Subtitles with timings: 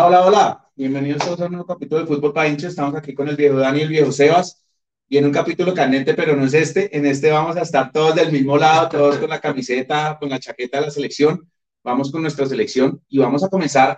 [0.00, 0.70] Hola, hola, hola.
[0.76, 2.70] Bienvenidos a un nuevo capítulo de Fútbol para hinchas.
[2.70, 4.64] Estamos aquí con el viejo Dani y el viejo Sebas.
[5.10, 6.96] En un capítulo candente, pero no es este.
[6.96, 10.38] En este vamos a estar todos del mismo lado, todos con la camiseta, con la
[10.38, 11.50] chaqueta de la selección.
[11.82, 13.90] Vamos con nuestra selección y vamos a comenzar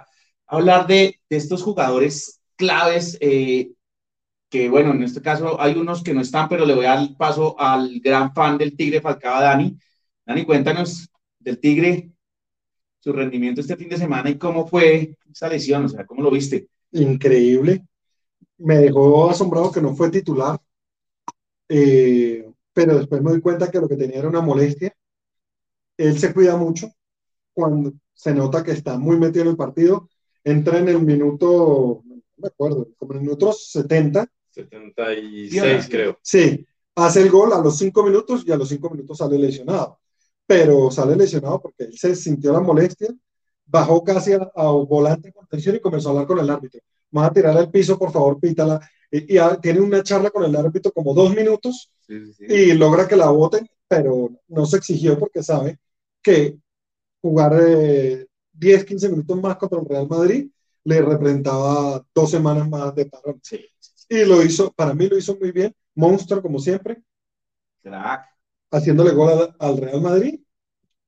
[0.47, 3.73] a hablar de, de estos jugadores claves eh,
[4.49, 7.09] que, bueno, en este caso hay unos que no están, pero le voy a dar
[7.19, 9.77] paso al gran fan del Tigre, Falcao Dani.
[10.25, 12.11] Dani, cuéntanos del Tigre,
[13.01, 16.31] su rendimiento este fin de semana y cómo fue esa lesión, o sea, cómo lo
[16.31, 16.69] viste.
[16.93, 17.87] Increíble.
[18.59, 20.61] Me dejó asombrado que no fue titular,
[21.69, 24.95] eh, pero después me doy cuenta que lo que tenía era una molestia.
[25.97, 26.93] Él se cuida mucho
[27.55, 30.09] cuando se nota que está muy metido en el partido.
[30.45, 34.27] Entra en el minuto, no me acuerdo, como en el minuto 70.
[34.51, 36.19] 76, creo.
[36.23, 40.00] Sí, hace el gol a los cinco minutos y a los cinco minutos sale lesionado
[40.51, 43.09] pero sale lesionado porque él se sintió la molestia,
[43.67, 46.81] bajó casi a, volante con tensión y comenzó a hablar con el árbitro.
[47.09, 48.81] Vamos a tirar al piso, por favor, pítala.
[49.13, 53.65] Y, tiene una charla con el árbitro como dos minutos y logra que la voten,
[53.87, 55.79] pero no se exigió porque sabe
[56.21, 56.59] que
[57.23, 58.27] jugar 10,
[58.83, 60.51] eh, 15 minutos más contra el Real Madrid
[60.83, 63.41] le representaba dos semanas más de parón.
[64.09, 67.01] Y lo hizo, para mí lo hizo muy bien, monstruo como siempre.
[67.85, 68.31] Crack
[68.71, 70.41] haciéndole gol al, Real Madrid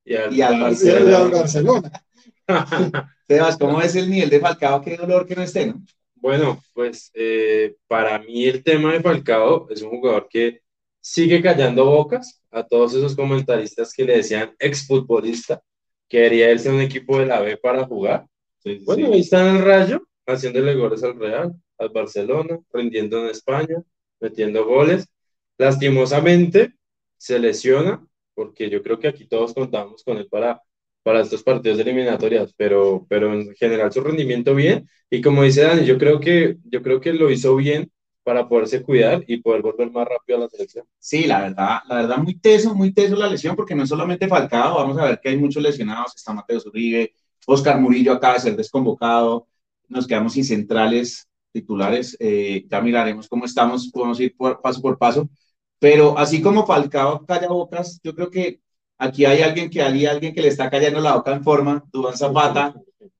[0.04, 2.04] y al, Barcelona.
[3.26, 4.82] Sebas, ¿cómo es el nivel de Falcao?
[4.82, 5.82] Qué dolor que no esté, ¿no?
[6.14, 10.60] Bueno, pues eh, para mí el tema de Falcao es un jugador que
[11.00, 15.60] sigue callando bocas a todos esos comentaristas que le decían exfutbolista,
[16.08, 18.26] que quería irse a un equipo de la B para jugar.
[18.84, 23.82] bueno, ahí está en el rayo, haciéndole goles al Real, al Barcelona, rindiendo en España,
[24.20, 25.08] metiendo goles.
[25.58, 26.74] Lastimosamente,
[27.16, 30.60] se lesiona, porque yo creo que aquí todos contamos con él para,
[31.02, 35.84] para estos partidos eliminatorias, pero, pero en general su rendimiento bien, y como dice Dani,
[35.84, 37.90] yo creo que, yo creo que lo hizo bien
[38.22, 40.86] para poderse cuidar y poder volver más rápido a la selección.
[40.98, 44.28] Sí, la verdad, la verdad, muy teso, muy teso la lesión, porque no es solamente
[44.28, 47.12] Falcao, vamos a ver que hay muchos lesionados, está Mateo Zuribe,
[47.46, 49.48] Oscar Murillo acaba de ser desconvocado,
[49.88, 55.28] nos quedamos sin centrales titulares, eh, ya miraremos cómo estamos, podemos ir paso por paso,
[55.82, 58.60] pero así como Falcao calla bocas, yo creo que
[58.98, 62.16] aquí hay alguien que hay alguien que le está callando la boca en forma, Dubán
[62.16, 62.72] Zapata.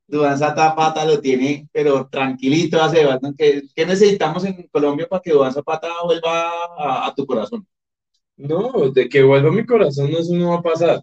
[0.06, 3.34] Dubán Zapata lo tiene, pero tranquilito a Sebastián.
[3.36, 6.52] ¿Qué, necesitamos en Colombia para que Dubán Zapata vuelva
[7.08, 7.66] a, tu corazón?
[8.36, 11.02] No, de que vuelva a mi corazón no, eso no va a pasar.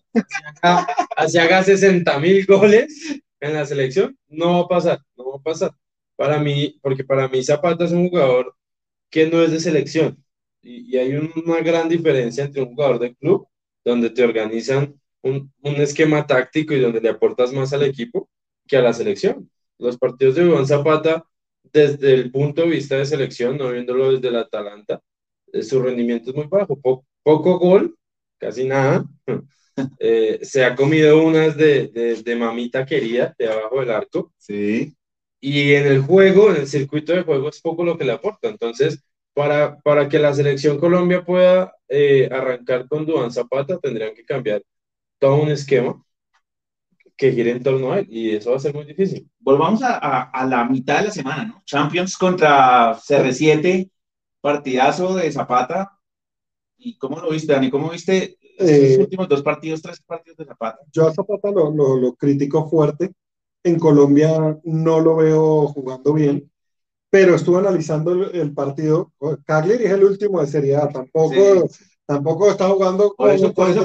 [1.18, 5.44] Así haga 60 mil goles en la selección, no va a pasar, no va a
[5.44, 5.72] pasar.
[6.16, 8.56] Para mí, porque para mí Zapata es un jugador
[9.10, 10.24] que no es de selección
[10.62, 13.48] y, hay una gran diferencia entre un jugador de club,
[13.84, 18.30] donde te organizan un, un, esquema táctico y donde le aportas más al equipo,
[18.68, 19.50] que a la selección.
[19.78, 21.26] Los partidos de Iván Zapata,
[21.64, 25.02] desde el punto de vista de selección, no viéndolo desde el Atalanta,
[25.54, 26.80] eh, su rendimiento es muy bajo,
[27.24, 27.98] poco gol,
[28.38, 29.06] casi nada.
[29.98, 34.34] Eh, se ha comido unas de, de, de, mamita querida de abajo del arco.
[34.38, 34.94] Sí.
[35.40, 38.50] Y en el juego, en el circuito de juego, es poco lo que le aporta.
[38.50, 39.02] Entonces,
[39.34, 44.62] para, para que la selección Colombia pueda eh, arrancar con Duan Zapata, tendrían que cambiar
[45.20, 46.02] todo un esquema
[47.20, 49.30] que gire en torno a él y eso va a ser muy difícil.
[49.40, 51.62] Volvamos a, a, la mitad de la semana, ¿no?
[51.66, 53.90] Champions contra CR7,
[54.40, 56.00] partidazo de Zapata.
[56.78, 57.70] ¿Y cómo lo viste, Dani?
[57.70, 60.80] ¿Cómo viste los eh, últimos dos partidos, tres partidos de Zapata?
[60.94, 63.12] Yo a Zapata lo, lo, lo critico fuerte.
[63.64, 66.49] En Colombia no lo veo jugando bien
[67.10, 69.12] pero estuve analizando el, partido.
[69.46, 71.68] Cagliari es el último de Serie A, tampoco,
[72.06, 73.84] tampoco está jugando por eso, por eso,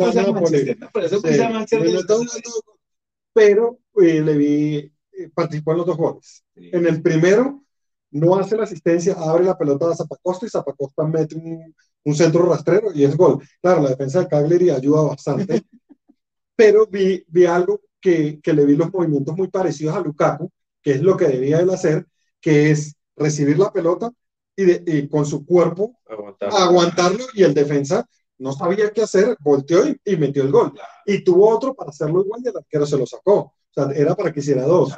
[3.33, 6.45] pero eh, le vi, eh, participó en los dos goles.
[6.55, 7.65] En el primero,
[8.11, 11.75] no hace la asistencia, abre la pelota a Zapacosta y Zapacosta mete un,
[12.05, 13.43] un, centro rastrero y es gol.
[13.61, 15.63] Claro, la defensa de Cagliari ayuda bastante,
[16.57, 20.51] pero vi, vi algo que, que le vi los movimientos muy parecidos a Lukaku,
[20.83, 22.07] que es lo que debía él hacer,
[22.41, 24.11] que es recibir la pelota
[24.57, 25.99] y, con su cuerpo
[26.41, 27.25] aguantarlo.
[27.35, 28.07] y el defensa
[28.39, 30.73] no sabía qué hacer, volteó y, metió el gol.
[31.07, 33.37] Y tuvo otro para hacerlo igual y el arquero se lo sacó.
[33.37, 34.93] O sea, era para que hiciera dos.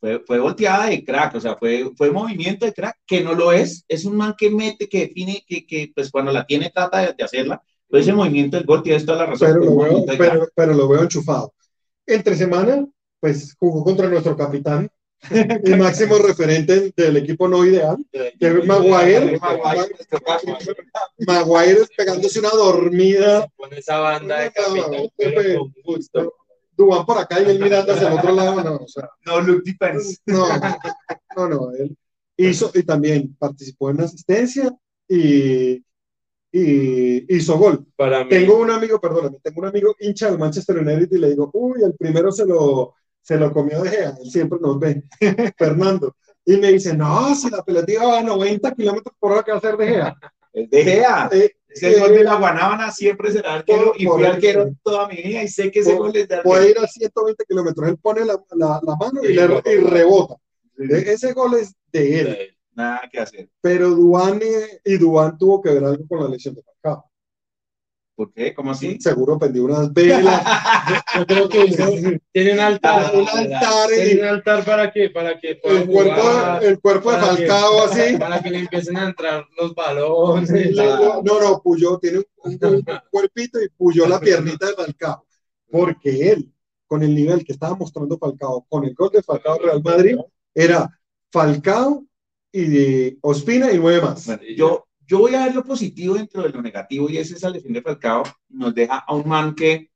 [0.00, 3.52] fue, fue, volteada de crack, o sea, fue, fue movimiento de crack, que no lo
[3.52, 3.84] es.
[3.88, 7.24] Es un man que mete, que define, que, que pues cuando la tiene trata de,
[7.24, 7.62] hacerla.
[7.88, 9.48] Pero ese movimiento del gol tiene toda la razón.
[9.52, 11.54] Pero lo, veo, pero, pero lo veo enchufado.
[12.06, 12.86] Entre semana,
[13.20, 14.90] pues jugó contra nuestro capitán,
[15.64, 19.38] el máximo referente del equipo no ideal, que es Maguire.
[21.26, 23.48] Maguire pegándose una dormida.
[23.56, 25.72] Con esa banda de capitán.
[26.74, 28.64] Dubán por acá y él mirando hacia el otro lado.
[28.64, 28.80] No,
[29.26, 30.16] no look defense.
[30.26, 30.48] No,
[31.36, 31.96] no, no, él
[32.36, 34.74] hizo y también participó en asistencia
[35.06, 35.84] y,
[36.50, 37.86] y hizo gol.
[37.94, 41.30] Para mí, Tengo un amigo, perdóname, tengo un amigo hincha del Manchester United y le
[41.30, 45.02] digo, uy, el primero se lo, se lo comió de Gea, él siempre nos ve,
[45.56, 46.16] Fernando.
[46.44, 49.56] Y me dice, no, si la pelota iba a 90 kilómetros por hora, ¿qué va
[49.56, 50.16] a hacer de Gea?
[50.52, 51.28] El de Gea.
[51.32, 54.70] Eh, Es que el gol de eh, la Guanábana siempre será arquero y fui arquero
[54.82, 57.44] toda mi vida y sé que ese Por- gol es de puede ir a 120
[57.48, 60.34] kilómetros, él pone la, la, la mano y, Y le, y rebota.
[60.76, 63.48] Sí, E- Ese gol es de él, eh, Nada que hacer.
[63.60, 64.46] pero Duane
[64.84, 67.04] y Duan tuvo que ver algo con la lesión de Falcao.
[68.14, 68.52] ¿Por qué?
[68.54, 68.98] ¿Cómo así?
[69.00, 70.42] Seguro pendió unas velas,
[71.18, 75.38] yo creo que tiene un altar, un altar y tiene un altar para que, para
[75.40, 78.16] que pueda el cuerpo, jugar, el cuerpo de que- Falcao así.
[78.18, 80.50] para que le empiecen a entrar los balones.
[80.76, 85.24] No, no, Puyol tiene un, un- un cuerpito y Puyol la piernita de Falcao.
[85.70, 86.52] Porque él,
[86.86, 90.16] con el nivel que estaba mostrando Falcao, con el gol de Falcao al Real Madrid,
[90.54, 91.00] era
[91.30, 92.04] Falcao
[92.52, 94.26] y de Ospina y nueve más.
[94.26, 97.50] Bueno, yo, yo voy a ver lo positivo dentro de lo negativo y es esa
[97.50, 98.22] lesión de Falcao.
[98.48, 99.90] Nos deja a un man que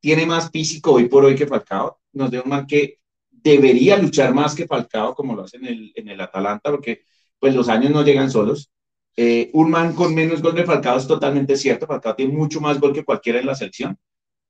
[0.00, 1.98] tiene más físico hoy por hoy que Falcao.
[2.12, 2.98] Nos deja un man que
[3.30, 7.02] debería luchar más que Falcao, como lo hace en el, en el Atalanta, porque
[7.38, 8.70] pues los años no llegan solos.
[9.16, 11.86] Eh, un man con menos gol de Falcao es totalmente cierto.
[11.86, 13.96] Falcao tiene mucho más gol que cualquiera en la selección.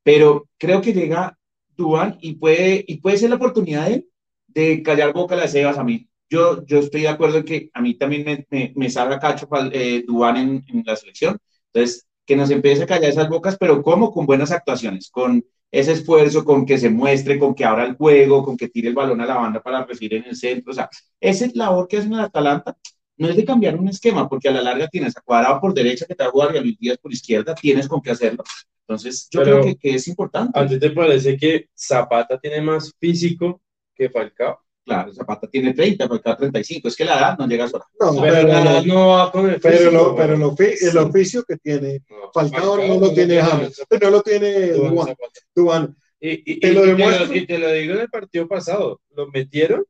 [0.03, 1.39] Pero creo que llega
[1.77, 4.07] Duván y puede, y puede ser la oportunidad de,
[4.49, 6.08] de callar boca a las Sebas a mí.
[6.31, 9.49] Yo, yo estoy de acuerdo en que a mí también me, me, me salga cacho
[9.73, 11.39] eh, Duván en, en la selección.
[11.73, 14.11] Entonces, que nos empiece a callar esas bocas, pero ¿cómo?
[14.13, 18.43] Con buenas actuaciones, con ese esfuerzo, con que se muestre, con que abra el juego,
[18.45, 20.73] con que tire el balón a la banda para recibir en el centro.
[20.73, 20.89] O sea,
[21.21, 22.77] esa labor que hacen en el Atalanta
[23.17, 26.07] no es de cambiar un esquema, porque a la larga tienes a Cuadrado por derecha
[26.07, 28.45] que te va a jugar y a Luis Díaz por izquierda, tienes con qué hacerlo.
[28.87, 30.59] Entonces, yo Pero- creo que, que es importante.
[30.59, 33.61] ¿A ti te parece que Zapata tiene más físico
[33.95, 34.59] que Falcao?
[34.89, 36.89] Claro, Zapata tiene 30, Falcao 35.
[36.89, 37.85] Es que la edad no llega sola.
[38.01, 40.77] No, Pero, pero, la edad no va con el pero, físico, lo- pero el, ofi-
[40.91, 44.73] el oficio que tiene No, Falcao no lo tiene James, no lo tiene
[45.55, 45.97] Duan.
[46.21, 47.35] Y, y- Te y- lo y demuestro.
[47.37, 49.85] y te lo digo en el partido pasado, lo metieron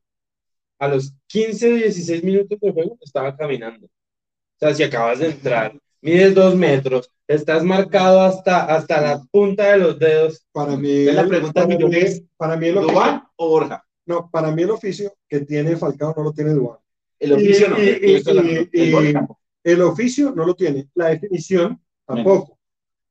[0.79, 3.85] a los 15, 16 minutos de juego, estaba caminando.
[3.87, 9.71] O sea, si acabas de entrar, mides dos metros, estás marcado hasta, hasta la punta
[9.71, 10.45] de los dedos.
[10.51, 13.85] Para mí, Es la pregunta para, mí, es, para mí oficio, ¿Duván o Borja?
[14.09, 16.79] No, para mí el oficio que tiene Falcao no lo tiene Duan.
[17.19, 17.77] El oficio Y- no.
[17.77, 19.39] y- el oficio y- no, y- el gol tampoco.
[19.63, 22.57] El oficio no lo tiene, la definición tampoco.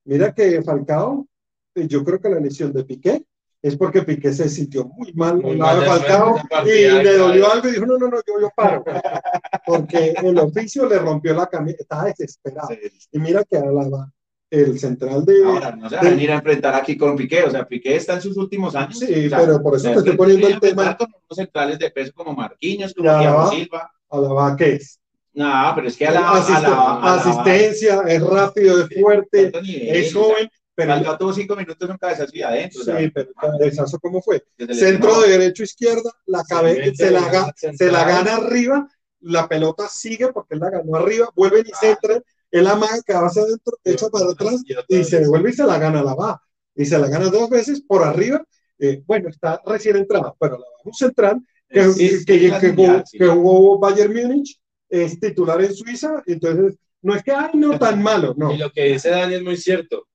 [0.05, 1.29] Mira que Falcao,
[1.77, 3.25] eh, yo creo que la lesión de Piqué
[3.63, 6.35] es porque Piqué se sintió muy mal Muy al lado de mal Falcao
[6.65, 8.83] de esa y le dolió algo y dijo, no, no, no, yo, yo paro.
[9.67, 12.69] Porque el oficio le rompió la camisa, estaba desesperado.
[12.71, 12.79] Sí.
[13.13, 14.11] Y mira que Alaba,
[14.51, 15.45] el central de...
[15.45, 17.45] Ahora, no se va a venir a enfrentar aquí con Piqué.
[17.45, 18.99] O sea, Piqué está en sus últimos años.
[18.99, 20.97] Sí, O sea, pero por eso te estoy poniendo el tema.
[20.97, 23.51] Con unos centrales de peso como Marquinhos, como Thiago va.
[23.51, 23.93] Silva.
[24.11, 24.99] Alaba, ¿qué es?
[25.35, 28.89] No, pero es que a la, Asiste- a la, a la- asistencia, es rápido, es
[29.01, 30.93] fuerte, nivel, es o sea, joven, pero...
[30.95, 32.81] Falcao tuvo cinco minutos en cabezazo y adentro.
[32.81, 34.43] o sea, Sí, pero el cabezazo, ¿cómo fue?
[34.73, 38.89] Centro de derecho izquierda, la cabeza se, la, se la gana arriba,
[39.21, 43.27] la pelota sigue porque él la ganó arriba, vuelven y centran, él amaga que va
[43.27, 46.43] hacia adentro, echa para atrás Y se devuelve y se la gana la va.
[46.75, 48.45] Y se la gana dos veces por arriba.
[48.81, 52.49] eh, bueno, está recién entrada, pero la va un central que, Es- que, es que-
[52.49, 57.33] la que jugó, que jugó Bayern Múnich, es titular en Suiza, entonces no es que,
[57.33, 58.53] ay, no tan malo, no.
[58.53, 60.07] Y lo que dice Dani es muy cierto.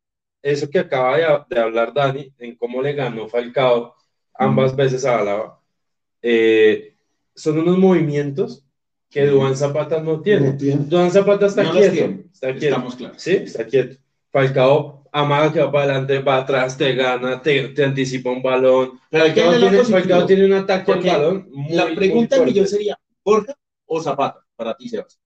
[0.42, 3.96] Eso que acaba de, de hablar Dani, en cómo le ganó Falcao
[4.34, 5.62] ambas veces a Álava,
[6.22, 6.96] eh,
[7.36, 8.66] son unos movimientos
[9.14, 10.52] que Duan Zapata no tiene.
[10.52, 10.86] No tiene.
[10.86, 11.92] Duan Zapata está No quieto.
[11.94, 12.66] tiene, Está quieto.
[12.66, 13.22] Estamos claros.
[13.22, 13.98] Sí, está quieto.
[14.32, 19.00] Falcao amaga que va para adelante, va atrás, te gana, te, te anticipa un balón.
[19.12, 20.00] Pero hay que Falcao tiene, positivo.
[20.00, 21.48] Falcao tiene un ataque al balón.
[21.52, 23.54] muy, La pregunta del millón sería, ¿Borja
[23.86, 24.40] o Zapata?
[24.56, 25.20] Para ti, Sebas.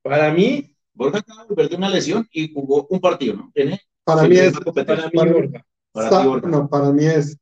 [0.00, 3.50] Para mí, Borja acaba de de una lesión y jugó un partido, ¿no?
[3.54, 5.66] Tiene Para mí es, para mí, Para- Borja.
[5.92, 6.48] Para Sa- ti, Borja.
[6.48, 7.36] no, para mí es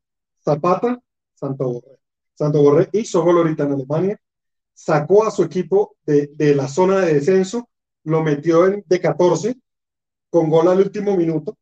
[0.44, 1.00] Zapata,
[1.34, 1.98] Santo Borré.
[2.34, 4.20] Santo Borré hizo gol ahorita en Alemania,
[4.80, 7.68] sacó a su equipo de, de la zona de descenso,
[8.04, 9.54] lo metió en, de 14,
[10.30, 11.58] con gol al último minuto.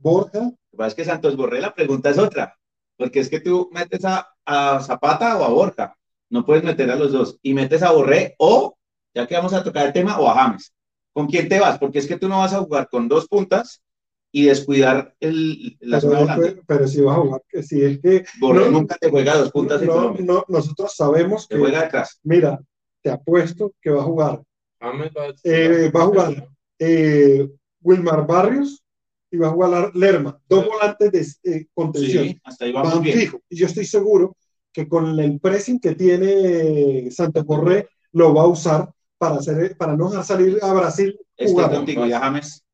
[0.00, 2.56] Borja, Lo que es que Santos Borré, la pregunta es otra.
[2.96, 5.94] Porque es que tú metes a, a Zapata o a Borja.
[6.30, 7.38] No puedes meter a los dos.
[7.42, 8.78] Y metes a Borré o,
[9.14, 10.72] ya que vamos a tocar el tema, o a James.
[11.12, 11.78] ¿Con quién te vas?
[11.78, 13.82] Porque es que tú no vas a jugar con dos puntas
[14.30, 16.44] y descuidar el, la pero, zona volante.
[16.44, 19.50] después- pero si va a jugar, que si es que no, nunca te juega dos
[19.50, 22.20] puntas no, no, nosotros sabemos Te que, juega detrás.
[22.22, 22.60] mira,
[23.02, 24.42] te apuesto que va a jugar
[24.80, 26.48] James va, Eh, va a jugar.
[26.78, 27.48] eh,
[27.80, 28.82] Wilmar Barrios
[29.30, 32.24] y va a jugar Lerma, dos volantes de eh, contención.
[32.24, 33.18] Sí, hasta ahí vamos van bien.
[33.18, 33.40] fijo.
[33.48, 34.36] Y yo estoy seguro
[34.72, 39.96] que con el pressing que tiene Santa Corre lo va a usar para, hacer, para
[39.96, 42.64] no salir a Brasil contigo, ya James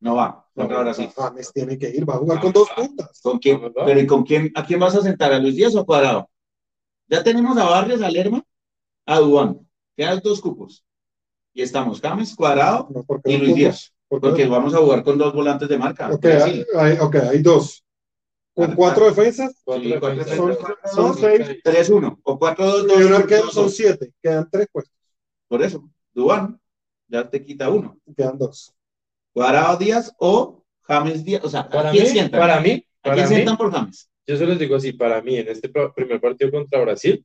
[0.00, 1.08] no va contra Brasil.
[1.16, 3.20] James tiene que ir, va a jugar con dos puntas.
[3.22, 3.60] ¿Con quién?
[3.74, 4.50] Pero ¿y con quién?
[4.54, 5.32] ¿A quién vas a sentar?
[5.32, 6.28] ¿A Luis Díaz o a Cuadrado?
[7.08, 8.42] Ya tenemos a Barrios, a Lerma,
[9.06, 9.60] a Dubán.
[9.96, 10.84] Quedan dos cupos.
[11.54, 13.54] Y estamos James, Cuadrado No, y dos Luis.
[13.54, 13.92] Díaz.
[14.08, 16.10] Porque- Porque vamos a jugar con dos volantes de marca.
[16.12, 17.84] ok, hay, hay- ok, hay dos.
[18.54, 20.58] Con cuatro defensas Cuatro Sí, cuatro defensas.
[20.94, 22.86] son, seis 3-1 o 4-2.
[23.00, 24.12] y un 2, arquero son siete.
[24.22, 24.94] Quedan tres puestos.
[25.46, 26.60] Por eso, Dubán
[27.06, 27.96] ya te quita uno.
[28.16, 28.74] Quedan dos.
[29.32, 31.44] Cuadrado Díaz o James Díaz.
[31.44, 32.40] O sea, ¿a Para quién mí, sientan?
[32.40, 34.10] para mí, ¿A quién mí, sientan por James?
[34.26, 37.24] yo se los digo así, para mí, en este primer partido contra Brasil,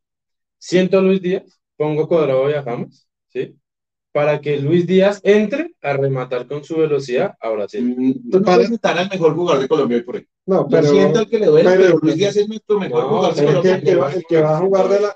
[0.58, 3.56] siento a Luis Díaz, pongo cuadrado y a James, ¿sí?
[4.14, 7.84] Para que Luis Díaz entre a rematar con su velocidad a Brasil.
[7.98, 10.28] Mm, Tú no puedes sentar al mejor jugador de Colombia hoy por hoy.
[10.46, 13.04] No, Yo pero, siento el que le duele, pero- pero Luis Díaz es nuestro mejor
[13.04, 13.76] No, jugador de Colombia.
[13.76, 15.16] el que va, el que va a jugar de la.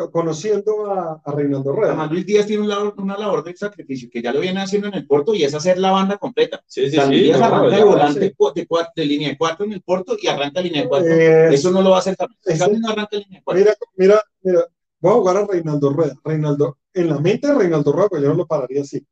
[0.00, 1.92] Co- Conociendo a, a Reinaldo Rueda.
[1.92, 4.88] Además, Luis Díaz tiene una labor, una labor de sacrificio que ya lo viene haciendo
[4.88, 6.62] en el Porto y es hacer la banda completa.
[6.66, 7.24] Sí, sí, O sea, Luis sí.
[7.24, 8.34] Díaz no, arranca de volante sí.
[8.38, 11.12] de, de línea de cuatro en el Porto y arranca línea de cuatro.
[11.12, 13.60] Eso no lo va a hacer James no arranca línea de cuatro.
[13.62, 14.66] Mira, mira, mira,
[15.00, 16.14] voy a jugar a Reinaldo Rueda.
[16.24, 19.06] Reinaldo, en la mente de Reinaldo Rueda, pues yo no lo pararía así.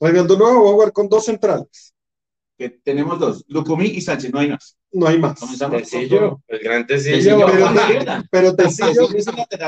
[0.00, 1.94] Reinaldo Rueda va a jugar con dos centrales.
[2.56, 4.76] Que tenemos dos, Lucumí y Sánchez, no hay más.
[4.92, 5.38] No hay más.
[5.70, 9.08] Tecillo, el gran Tecillo pero- la Tecillo,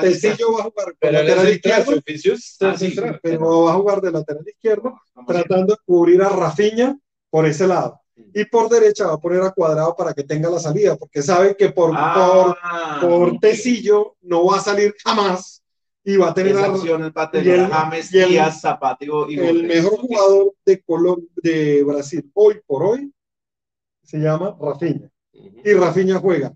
[0.01, 2.03] Tecillo el va a jugar es lateral izquierdo,
[3.23, 6.99] pero va a jugar de lateral izquierdo, tratando de cubrir a Rafinha
[7.31, 8.01] por ese lado.
[8.35, 11.57] Y por derecha va a poner a Cuadrado para que tenga la salida, porque sabe
[11.57, 13.39] que por, Ah, por.
[13.39, 15.63] Tecillo no va a salir jamás
[16.05, 18.61] y va a tener Esa a- opción es para y el- James, y el- Díaz,
[18.61, 23.13] Zapatio y el mejor jugador de, Colom- de Brasil hoy por hoy
[24.03, 25.09] se llama Rafinha.
[25.33, 26.53] Y Rafinha juega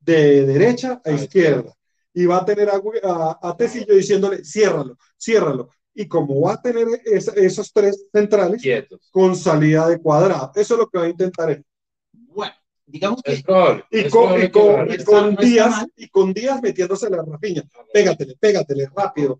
[0.00, 1.72] de derecha a A izquierda.
[2.12, 5.68] Y va a tener a, a, a Tecillo diciéndole, ciérralo, ciérralo.
[5.94, 9.08] Y como va a tener es- esos tres centrales Quietos.
[9.12, 10.52] con salida de cuadrado.
[10.54, 11.64] Eso es lo que va a intentar él.
[12.12, 12.52] Bueno,
[12.86, 13.34] digamos que.
[13.34, 13.68] Y con,
[14.10, 14.86] probable y con- lo haga.
[14.86, 15.92] y está- con no está Díaz, mal.
[15.96, 17.62] y con Díaz metiéndose la Rafinha.
[17.92, 19.38] Pégatele, pégatele, rápido.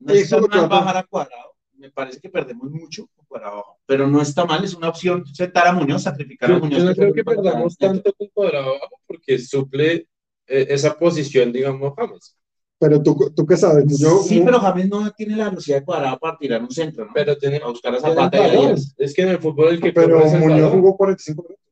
[0.00, 1.55] no Eso está es lo que mal va a- bajar a cuadrado.
[1.78, 5.66] Me parece que perdemos mucho con cuadrado, pero no está mal, es una opción sentar
[5.66, 6.78] a Muñoz, sacrificar a Muñoz.
[6.78, 10.08] yo no creo que para- perdamos tanto con cuadrado abajo porque suple
[10.46, 12.36] eh, esa posición, digamos, James.
[12.78, 16.18] Pero tú, tú qué sabes, yo, sí, pero James no tiene la velocidad de cuadrado
[16.18, 17.12] para tirar un centro, ¿no?
[17.14, 18.74] Pero tiene, a buscar a Zapata y.
[18.98, 21.64] Es que en el fútbol el que pero corre es el Muñoz jugó 45 minutos.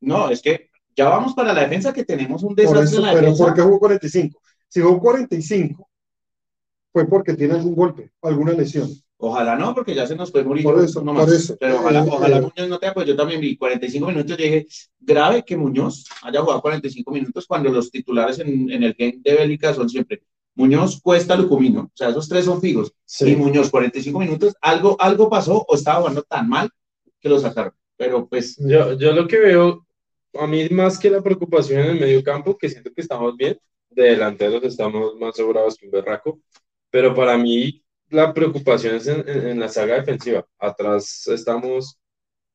[0.00, 3.08] No, es que ya vamos para la defensa que tenemos un desastre eso, en la
[3.12, 3.44] pero defensa.
[3.44, 4.40] ¿por qué jugó 45?
[4.68, 5.88] Si jugó 45,
[6.92, 8.90] fue porque tiene algún golpe, alguna lesión.
[9.20, 10.70] Ojalá no, porque ya se nos fue Murillo.
[10.72, 11.32] Por eso, no por más.
[11.32, 11.56] eso.
[11.58, 12.40] Pero ojalá, Eh, ojalá eh.
[12.40, 14.30] Muñoz no tenga, pues yo también vi 45 minutos.
[14.30, 14.66] Yo dije,
[15.00, 19.34] grave que Muñoz haya jugado 45 minutos cuando los titulares en, en el game de
[19.34, 20.22] Bélica son siempre
[20.54, 21.82] Muñoz, Cuesta, Lucumino.
[21.82, 22.92] O sea, esos tres son fijos.
[23.20, 26.68] Y Muñoz, 45 minutos, algo, algo pasó o estaba jugando tan mal
[27.20, 27.72] que lo sacaron.
[27.96, 29.84] Pero pues, Yo, yo lo que veo,
[30.34, 33.58] a mí más que la preocupación en el medio campo, que siento que estamos bien,
[33.90, 36.40] de delanteros estamos más sobrados que un berraco,
[36.90, 40.46] pero para mí la preocupación es en, en- en la saga defensiva.
[40.58, 41.98] Atrás estamos,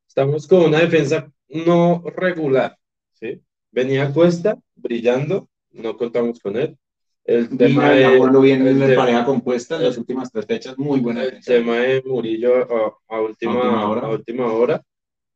[0.07, 2.77] estamos con una defensa no regular,
[3.13, 3.41] ¿sí?
[3.71, 6.77] Venía Cuesta brillando, no contamos con él.
[7.25, 10.99] El tema de, lo el en tema- pareja compuesta en las últimas tres fechas, muy
[10.99, 11.53] buena el defensa.
[11.53, 14.01] tema de Murillo a, a última, última hora.
[14.01, 14.83] a última hora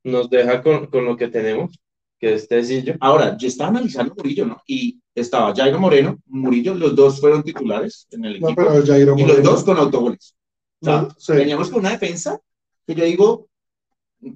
[0.04, 1.80] nos deja con, con lo que tenemos,
[2.20, 2.96] que es Tecillo.
[3.00, 4.62] Ahora, yo estaba analizando Murillo, ¿no?
[4.68, 8.62] Y estaba Jairo Moreno, Murillo, los dos fueron titulares en el No, equipo.
[8.72, 10.36] pero Jairo y los Moreno- dos con autogoles.
[10.82, 11.34] O sea, No, sí.
[11.34, 12.40] veníamos con una defensa
[12.86, 13.48] que yo digo,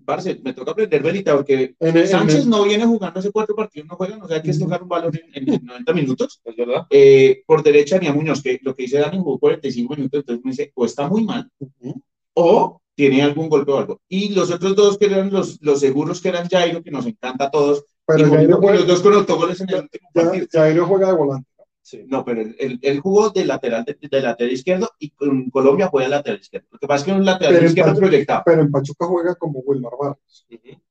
[0.06, 3.32] parce, me toca aprender velita porque En el- en Sánchez el- no viene jugando hace
[3.32, 6.40] cuatro partidos, no juega, no sé, hay que tocar un balón en, en 90 minutos.
[6.44, 6.86] ¿Es verdad?
[6.90, 10.46] Eh, por derecha ni a Muñoz, que lo que dice Dani jugó 45 minutos, entonces
[10.46, 12.02] me dice, o está muy mal, Ujú.
[12.36, 14.02] o tiene algún golpe o algo.
[14.08, 17.46] Y los otros dos que eran los, los seguros, que eran Jairo, que nos encanta
[17.46, 17.84] a todos,
[18.18, 20.48] Pero Jairo los dos con autogoles en el último ya- partido.
[20.52, 21.48] Jairo juega de volante.
[21.84, 22.06] Sí.
[22.08, 26.16] No, pero él, jugó de lateral, de, de lateral izquierdo y con Colombia juega de
[26.16, 26.68] lateral izquierdo.
[26.72, 28.42] Lo que pasa es que un lateral Pero izquierdo Pachuca- proyectado.
[28.46, 30.48] Pero en Pachuca juega como Wilmar Barrios.
[30.50, 30.82] Ujú.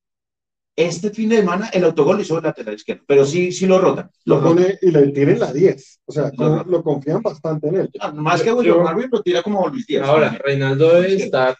[0.76, 3.78] Este fin de semana el autogol lo hizo de lateral izquierdo, pero sí, sí lo
[3.78, 4.10] rotan.
[4.24, 6.00] Lo pone y le tienen la 10.
[6.06, 7.90] O sea, Lo confían bastante en él.
[8.00, 10.08] Ah, Más que yo- Marvin lo tira como Luis Díaz.
[10.08, 11.56] Ahora, Reinaldo debe estar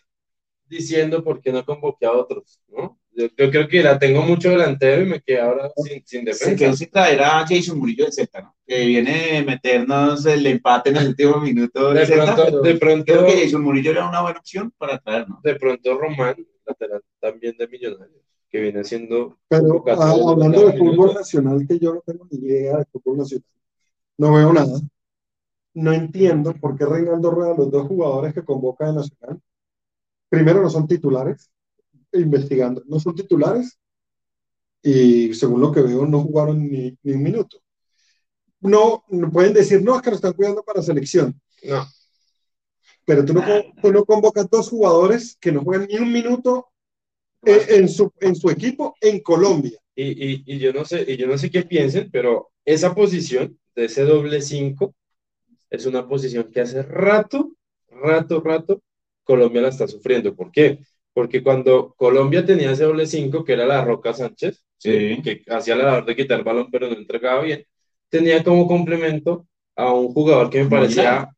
[0.68, 2.98] diciendo por qué no convoqué a otros, ¿no?
[3.12, 6.30] Yo, yo creo que la tengo mucho delantero y me quedé ahora sin, sin se
[6.30, 6.56] defensa.
[6.56, 8.56] quedó sin traer a Jason Murillo de Celta, ¿no?
[8.66, 12.34] Que viene a meternos el empate en el último minuto de, Celta.
[12.36, 15.40] pronto, de pronto, Creo que Jason Murillo era una buena opción para traer, ¿no?
[15.42, 20.78] de pronto Román, lateral también de Millonarios, que viene haciendo Pero ah, de hablando de
[20.78, 23.48] fútbol nacional, que yo no tengo ni idea de fútbol nacional.
[24.18, 24.80] no veo nada.
[25.74, 29.40] No entiendo por qué Reinaldo Rueda, los dos jugadores que convoca de Nacional,
[30.28, 31.50] primero no son titulares,
[32.12, 33.78] investigando, no son titulares
[34.82, 37.62] y según lo que veo no jugaron ni, ni un minuto.
[38.60, 41.40] No, no pueden decir, no, es que lo están cuidando para selección.
[41.62, 41.86] No.
[43.04, 43.42] Pero tú no,
[43.82, 46.68] tú no convocas dos jugadores que no juegan ni un minuto
[47.42, 49.78] en, en su, en su equipo en Colombia.
[49.94, 53.58] Y, y, y, yo no sé, y yo no sé qué piensen, pero esa posición
[53.74, 54.94] de ese doble 5
[55.70, 57.52] es una posición que hace rato,
[57.88, 58.82] rato, rato,
[59.24, 60.34] Colombia la está sufriendo.
[60.34, 60.80] ¿Por qué?
[61.20, 65.20] Porque cuando Colombia tenía ese doble 5, que era la Roca Sánchez, Sí.
[65.22, 67.62] que hacía la labor de quitar el balón, pero no entregaba bien,
[68.08, 69.46] tenía como complemento
[69.76, 71.28] a un jugador que me parecía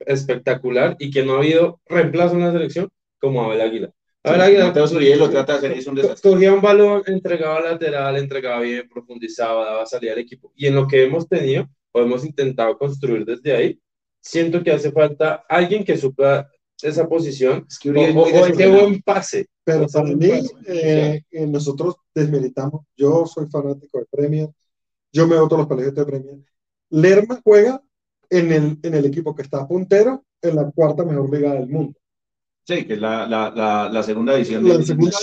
[0.00, 3.92] espectacular y que no ha habido reemplazo en la selección como Abel Aguilar.
[4.24, 6.30] Abel Zuribe lo trata de hacer, es un desastre.
[6.30, 10.52] Cogía un balón, entregaba lateral, entregaba bien, profundizaba, daba salida al equipo.
[10.54, 13.80] Y en lo que hemos tenido o hemos intentado construir desde ahí,
[14.20, 16.46] siento que hace falta alguien que supla
[16.82, 19.46] esa posición Es que o, Uribe o- o ese buen pase.
[19.64, 20.30] Pero Ese para buen mí,
[20.66, 22.82] eh, eh, nosotros desmeritamos.
[22.96, 24.48] Yo soy fanático de Premier.
[25.12, 26.38] Yo me voto los colegios de Premier.
[26.90, 27.82] Lerma juega
[28.30, 31.98] en el, en el equipo que está puntero en la cuarta mejor liga del mundo.
[32.66, 35.16] Sí, que es la, la, la, la segunda edición La de segunda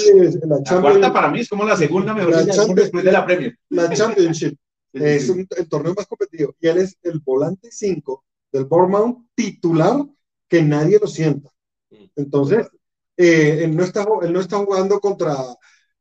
[0.47, 3.25] la, La cuarta para mí es como la segunda mejor La liga después de la
[3.25, 3.57] Premier.
[3.69, 4.55] la Championship.
[4.93, 6.55] Es un- el torneo más competitivo.
[6.59, 10.05] Y él es el volante 5 del Bournemouth titular
[10.55, 11.49] que nadie lo sienta.
[12.15, 12.67] Entonces,
[13.17, 15.35] eh, él, no está, él no está jugando contra,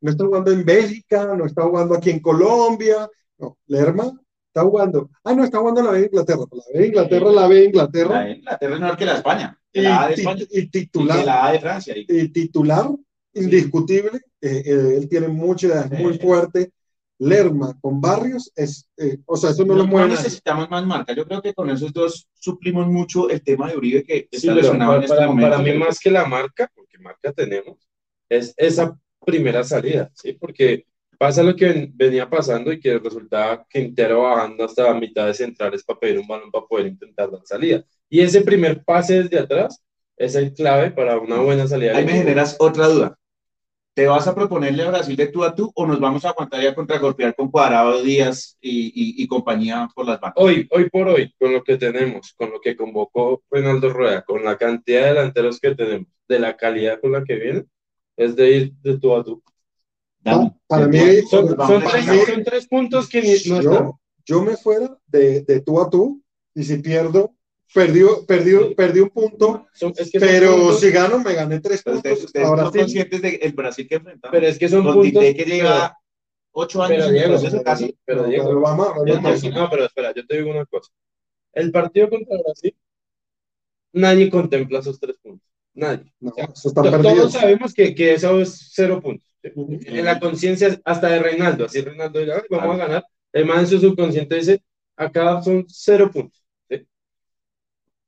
[0.01, 3.09] no está jugando en Bélgica, no está jugando aquí en Colombia.
[3.37, 4.13] No, Lerma
[4.47, 5.09] está jugando.
[5.25, 6.43] Ah, no, está jugando la B de Inglaterra.
[6.51, 8.13] La B de Inglaterra, la B de Inglaterra.
[8.15, 10.43] La de Inglaterra es mejor que la de España, que Y, la A de España
[10.49, 11.93] y titular, la A de Francia.
[11.97, 12.89] Y- titular
[13.33, 14.21] indiscutible.
[14.41, 16.19] eh, eh, él tiene mucha edad, es muy Sí.
[16.19, 16.71] fuerte.
[17.19, 20.23] Lerma con Barrios es, eh, o sea, eso no, No, lo no mueve nadie.
[20.23, 21.13] necesitamos más marca.
[21.13, 24.53] Yo creo que con esos dos suplimos mucho el tema de Uribe que Sí, está
[24.53, 25.49] lesionado para, en este para- momento.
[25.51, 27.77] para mí más que la marca, porque marca tenemos,
[28.29, 30.33] es esa primera salida, ¿sí?
[30.33, 30.85] Porque
[31.17, 35.33] pasa lo que ven- venía pasando y que resultaba Quintero bajando hasta la mitad de
[35.33, 37.83] centrales para pedir un balón para poder intentar dar salida.
[38.09, 39.81] Y ese primer pase desde atrás
[40.17, 41.95] es el clave para una buena salida.
[41.97, 43.17] Ahí me generas otra duda.
[43.95, 46.61] ¿Te vas a proponerle a Brasil de tú a tú o nos vamos a aguantar
[46.61, 50.35] ya contra golpear con Cuadrado, Díaz y, y- y compañía por las bandas?
[50.43, 54.43] Hoy, hoy por hoy, con lo que tenemos, con lo que convocó Reinaldo Rueda, con
[54.43, 57.69] la cantidad de delanteros que tenemos, de la calidad con la que vienen,
[58.17, 59.41] es de ir de tú a tú.
[60.23, 63.63] Pa- para mí- a Son, son a tres, son tres puntos que ni- no están.
[63.63, 66.21] yo, yo me fuera de, de tú a tú
[66.53, 67.34] y si pierdo,
[67.73, 71.81] perdió, perdió, perdí un punto, Son- es que pero puntos- si gano me gané tres
[71.83, 71.97] puntos.
[71.99, 74.31] ustedes, ustedes Ahora son sí, conscientes del Brasil que enfrentamos.
[74.33, 75.23] pero es que son con puntos.
[75.23, 75.97] Que lleva
[76.51, 77.97] ocho años pero, en proceso casi.
[78.05, 79.43] pero no, Diego, pero vamos, vamos, vamos.
[79.43, 80.91] no, pero espera, yo te digo una cosa.
[81.53, 82.75] El partido contra Brasil,
[83.93, 85.47] nadie contempla esos tres puntos.
[85.73, 86.11] Nadie.
[86.19, 87.13] No, O sea, eso está to- perdido.
[87.15, 89.27] Todos sabemos que, que eso es cero puntos.
[89.41, 89.51] ¿sí?
[89.85, 92.83] En la conciencia hasta de Reinaldo, así Reinaldo diga, "Ay, vamos Claro.
[92.83, 93.05] a ganar.
[93.33, 94.63] El man en su subconsciente dice,
[94.95, 96.41] acá son cero puntos.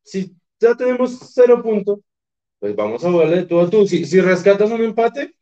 [0.07, 1.99] Si ya tenemos cero puntos,
[2.59, 3.85] pues vamos a jugarle de tú a tú.
[3.85, 5.33] Si, si rescatas un empate,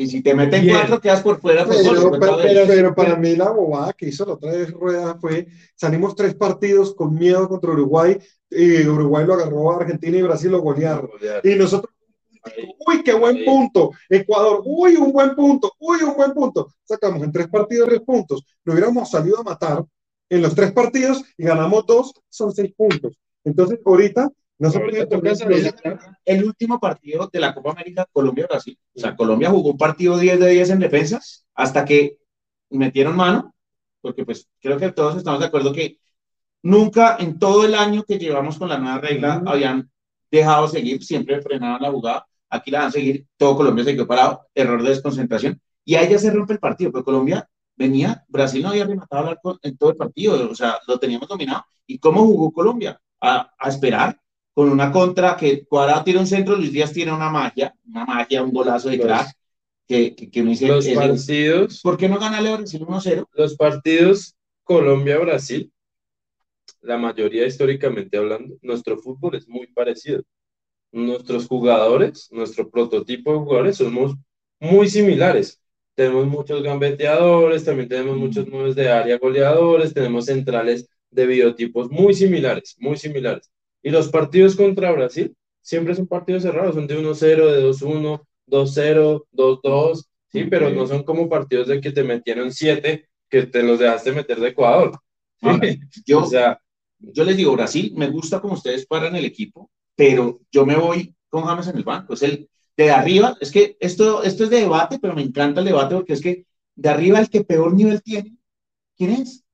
[0.00, 0.76] Y si te meten Bien.
[0.76, 1.64] cuatro, quedas por fuera.
[1.64, 4.70] Pues, Pero, solo, pero, pero, pero- para mí la bobada que hizo la otra vez
[4.70, 8.16] Rueda fue, salimos tres partidos con miedo contra Uruguay
[8.50, 11.10] y Uruguay lo agarró a Argentina y Brasil lo golearon.
[11.42, 11.92] Y nosotros,
[12.44, 12.70] Ahí.
[12.86, 13.44] uy, qué buen Ahí.
[13.44, 13.90] punto.
[14.08, 16.72] Ecuador, uy, un buen punto, uy, un buen punto.
[16.84, 18.44] Sacamos en tres partidos tres puntos.
[18.64, 19.84] Lo hubiéramos salido a matar
[20.30, 23.18] en los tres partidos y ganamos dos, son seis puntos.
[23.44, 28.76] Entonces, ahorita no se puede Ahorita toca el último partido de la Copa América, Colombia-Brasil.
[28.94, 32.18] O sea, Colombia jugó un partido 10 de 10 en defensas hasta que
[32.70, 33.54] metieron mano,
[34.00, 35.98] porque pues creo que todos estamos de acuerdo que
[36.62, 39.90] nunca en todo el año que llevamos con la nueva regla habían
[40.30, 42.26] dejado seguir, siempre frenaban la jugada.
[42.50, 45.60] Aquí la van a seguir, todo Colombia se quedó parado, error de desconcentración.
[45.84, 49.58] Y ahí ya se rompe el partido, pero Colombia venía, Brasil no había rematado arco
[49.62, 51.64] en todo el partido, o sea, lo teníamos dominado.
[51.86, 53.00] ¿Y cómo jugó Colombia?
[53.20, 54.20] A, a esperar,
[54.54, 58.42] con una contra que Cuadrado tira un centro, Luis Díaz tiene una magia, una magia,
[58.42, 59.32] un golazo de crack,
[59.86, 63.26] que, que, que dice, Los partidos, ¿por qué no gana Leo Brasil 1-0?
[63.32, 65.72] los partidos Colombia-Brasil,
[66.82, 70.22] la mayoría históricamente hablando, nuestro fútbol es muy parecido.
[70.92, 74.14] Nuestros jugadores, nuestro prototipo de jugadores somos
[74.60, 75.60] muy similares.
[75.94, 82.14] Tenemos muchos gambeteadores, también tenemos muchos nueve de área goleadores, tenemos centrales de biotipos muy
[82.14, 83.50] similares, muy similares.
[83.82, 89.26] Y los partidos contra Brasil siempre son partidos cerrados, son de 1-0, de 2-1, 2-0,
[89.32, 93.78] 2-2, sí, pero no son como partidos de que te metieron 7 que te los
[93.78, 94.92] dejaste meter de Ecuador.
[95.40, 95.46] ¿sí?
[95.48, 95.68] Ahora,
[96.06, 96.60] yo, O sea,
[97.00, 101.14] Yo les digo, Brasil, me gusta como ustedes paran el equipo, pero yo me voy
[101.28, 102.14] con James en el banco.
[102.14, 105.66] Es el de arriba, es que esto, esto es de debate, pero me encanta el
[105.66, 108.36] debate porque es que de arriba el que peor nivel tiene,
[108.96, 109.44] ¿quién es?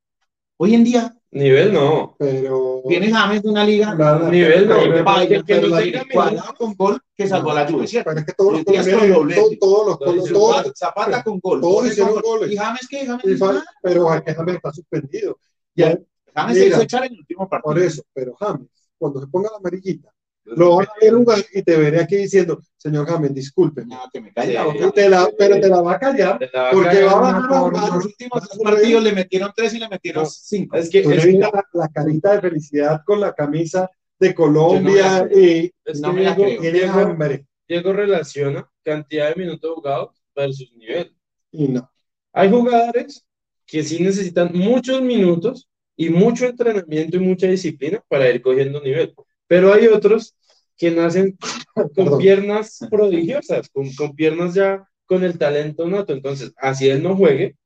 [0.57, 1.17] Hoy en día.
[1.35, 2.14] Nivel no.
[2.18, 2.83] Pero.
[2.87, 3.94] Viene James de una liga.
[3.97, 4.75] Claro, nivel no.
[4.77, 8.11] que- que no tenga cuadrado con gol que salvó a la Juve, ¿cierto?
[8.11, 11.61] Pero es que todos los colombianos, todos, todos los Zapata, con gol.
[11.61, 12.53] todos hicieron goles.
[12.53, 13.05] ¿Y James qué?
[13.05, 13.40] James
[13.83, 15.38] pero James está suspendido.
[15.77, 17.75] James se hizo echar en el último partido.
[17.75, 20.13] Por eso, pero James, cuando se ponga la amarillita,
[20.44, 23.85] lo van a ver jugar y te veré aquí diciendo, señor James, disculpe.
[23.87, 24.78] No, que me calle la Sí.
[24.78, 24.90] boca.
[24.92, 26.38] Te la- pero te la va a callar.
[26.54, 27.94] Va a Porque va a bajar a por- jugar.
[27.94, 30.30] Los últimos dos partidos le metieron tres y le metieron No.
[30.30, 30.76] cinco.
[30.76, 35.72] Es que, Tú es la, la carita de felicidad con la camisa de Colombia y
[35.85, 36.61] es no que me la Diego- creo.
[36.61, 37.46] tiene Diego- hambre.
[37.66, 41.14] Diego relaciona cantidad de minutos jugados versus nivel.
[41.50, 41.90] Y no.
[42.33, 43.24] Hay jugadores
[43.66, 49.14] que sí necesitan muchos minutos y mucho entrenamiento y mucha disciplina para ir cogiendo nivel.
[49.46, 50.35] Pero hay otros
[50.76, 51.37] que nacen
[51.74, 52.18] con Perdón.
[52.18, 56.12] piernas prodigiosas, con, con piernas ya con el talento nato.
[56.12, 57.57] Entonces, así él no juegue,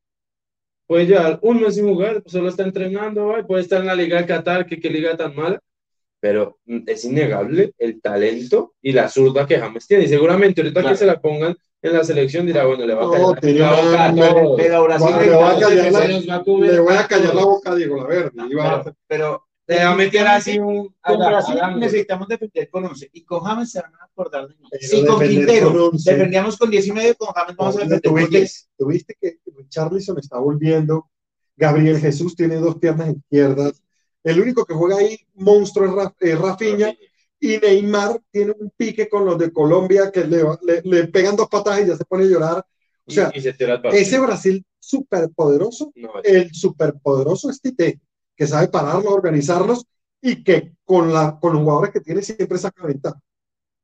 [0.87, 4.17] puede llevar un mes sin jugar, pues solo está entrenando, puede estar en la Liga
[4.21, 5.59] de Qatar, que qué liga tan mala.
[6.21, 10.03] Pero mm, es innegable el talento y la zurda que James tiene.
[10.03, 10.93] Y seguramente ahorita Claro.
[10.93, 13.59] que se la pongan en la selección dirá, bueno, le va a No, callar tiene
[13.59, 14.53] la boca.
[14.57, 15.59] Pero Brasil Le va a
[17.07, 18.31] callar la- la boca Diego Laverde.
[18.49, 20.95] y va a- Pero, Le va a meter así un...
[21.01, 24.67] con Brasil necesitamos defender con 11 y con James se van a acordar de mí.
[24.81, 26.11] Si con Quintero con 11.
[26.11, 28.69] defendíamos con 10 y medio, con James vamos a defender con ¿Tuviste, 10.
[28.77, 31.09] tuviste que Charlison está volviendo.
[31.55, 33.83] Gabriel Jesús tiene dos piernas izquierdas.
[34.23, 36.93] El único que juega ahí, monstruo, es Ra- eh, Rafinha.
[37.39, 41.47] Y Neymar tiene un pique con los de Colombia que le, le- le pegan dos
[41.47, 42.65] patadas y ya se pone a llorar.
[43.05, 43.55] O sea, y, y se
[43.93, 47.99] ese Brasil superpoderoso, No, el superpoderoso es Tite,
[48.39, 49.85] que sabe pararlos, organizarlos
[50.21, 53.19] y que con, la, con los jugadores que tiene siempre saca ventaja.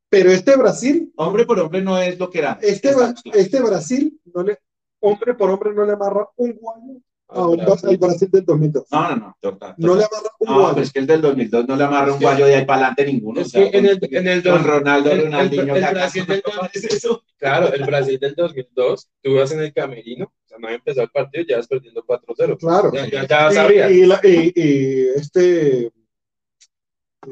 [0.09, 2.57] Pero este Brasil, Hombre por hombre no es lo que era.
[2.61, 2.95] este,
[3.33, 4.57] este Brasil, no le,
[5.01, 7.97] hombre por hombre, no le amarra un guayo a un, Brasil.
[7.97, 8.85] Brasil del 2002.
[8.91, 9.37] No, no, no.
[9.41, 9.75] total, total.
[9.77, 10.75] No le amarra un No, guayo.
[10.75, 13.41] pues que el del 2002 no le amarra un guayo de ahí para adelante ninguno.
[13.41, 15.75] Es o sea, que en el- con- en el con dos- Ronaldo, el- el- Ronaldinho,
[15.75, 17.23] el Kaká, Brasil del ¿cómo es eso?
[17.37, 21.03] Claro, el Brasil del 2002, tú ibas en el camerino, o sea, no había empezado
[21.05, 22.57] el partido, ya vas perdiendo 4-0.
[22.57, 22.91] Claro.
[22.93, 23.91] Ya, ya, ya Y- sabías.
[23.91, 25.91] Y, la- y- y este, eh,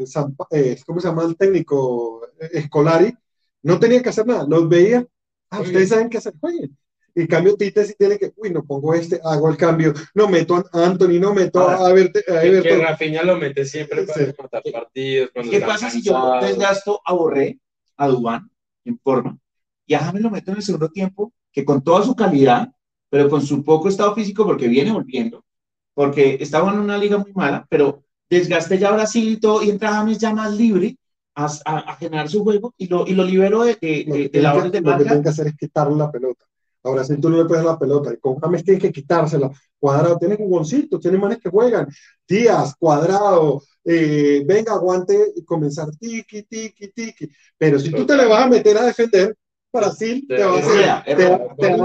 [0.08, 2.28] Zampa- eh, ¿cómo se llama el técnico?
[2.40, 3.14] Eh, Scolari,
[3.62, 5.06] no tenía que hacer nada, los veía,
[5.52, 6.76] ah, ustedes saben qué hacer, jueguen.
[7.16, 10.56] Y cambio Tite si tiene que, uy, no pongo este, hago el cambio, no meto
[10.56, 12.78] a Anthony, no meto a, a, Verte- a Que.
[12.78, 14.32] Rafinha lo mete siempre para Sí.
[14.42, 15.30] matar partidos.
[15.50, 17.60] ¿Qué pasa si yo desgasto a Borré,
[17.98, 18.50] a Dubán,
[18.86, 19.38] en forma,
[19.86, 22.70] y a James lo meto en el segundo tiempo, que con toda su calidad,
[23.10, 25.46] pero con su poco estado físico, porque viene volviendo,
[25.94, 29.94] porque estaba en una liga muy mala, pero desgaste ya Brasil y todo, y entra
[29.94, 30.98] James ya más libre
[31.36, 34.32] a, a- a generar su juego y lo, y lo libero de, de, Lo de-
[34.32, 35.04] que, lo que marca.
[35.04, 36.44] tienen que hacer es quitarle la pelota.
[36.84, 39.50] Ahora, si tú no le puedes la pelota, y con James tienes que quitársela.
[39.80, 41.88] Cuadrado, tiene jugoncitos, tiene manes que juegan.
[42.28, 47.30] Díaz, cuadrado, eh, venga, aguante y comenzar tiki, tiki, tiki.
[47.58, 49.36] Pero si tú te le vas a meter a defender,
[49.76, 50.76] Brasil te, va a es hacer.
[50.76, 51.84] Rueda, es te- es El lo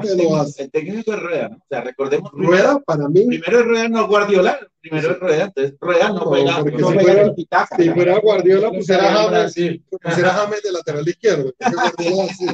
[0.00, 0.62] técnico- hace.
[0.62, 1.56] El técnico es Rueda, ¿no?
[1.56, 2.30] O sea, recordemos.
[2.32, 4.58] Rueda, para mí, Primero es Rueda, no Guardiola.
[4.80, 7.34] Primero es Rueda, entonces Rueda no juega, no si fuera-
[7.76, 7.88] si
[8.22, 9.54] Guardiola, pusiera James,
[10.02, 11.52] pusiera James de lateral izquierdo.
[11.58, 12.46] porque Guardiola así.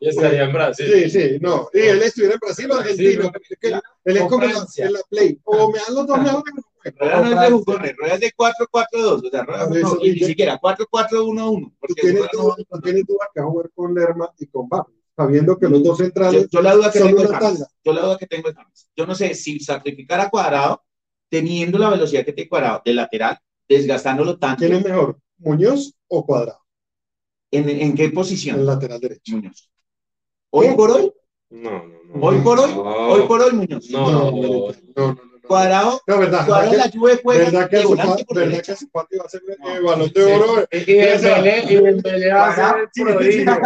[0.00, 0.86] Y estaría en Brasil.
[0.92, 1.68] Sí, sí, no.
[1.72, 3.32] Y él estuviera en Brasil o Argentina.
[4.04, 5.40] Él es como en la, play.
[5.44, 6.54] O me dan los dos mejores.
[6.98, 10.18] Rueda no es de jugones, Rueda es de 4-4-2, o sea, Rueda no, y ni
[10.20, 11.74] siquiera 4-4-1-1.
[11.80, 15.82] Tú tienes duda, que va a jugar con Lerma y con Barrio, sabiendo que los
[15.82, 17.64] dos yo, centrales yo la duda que son tengo es James.
[17.84, 18.90] Yo la duda que tengo es James.
[18.94, 20.84] Yo no sé si sacrificar a Cuadrado,
[21.28, 23.36] teniendo la velocidad que tiene Cuadrado de lateral,
[23.68, 26.60] desgastándolo tanto, ¿Quién es mejor, Muñoz o Cuadrado?
[27.50, 28.64] ¿en, en qué El posición?
[28.64, 29.36] lateral derecho.
[29.36, 29.70] Muñoz.
[30.50, 31.12] Hoy por hoy,
[31.50, 32.26] No, no, no.
[32.26, 32.82] hoy por hoy, No.
[32.82, 33.90] hoy por hoy, Muñoz.
[33.90, 34.30] No, no,
[34.96, 35.16] no.
[35.46, 38.72] Cuadrado, No, verdad, Cuadrado la Juve que, juega verdad que su verdad derecha.
[38.72, 39.86] que su patio va a ser el No.
[39.88, 40.62] balón de oro.
[40.70, 40.84] eh.
[40.86, 43.56] Y Dembélé, y Dembélé va a ser el.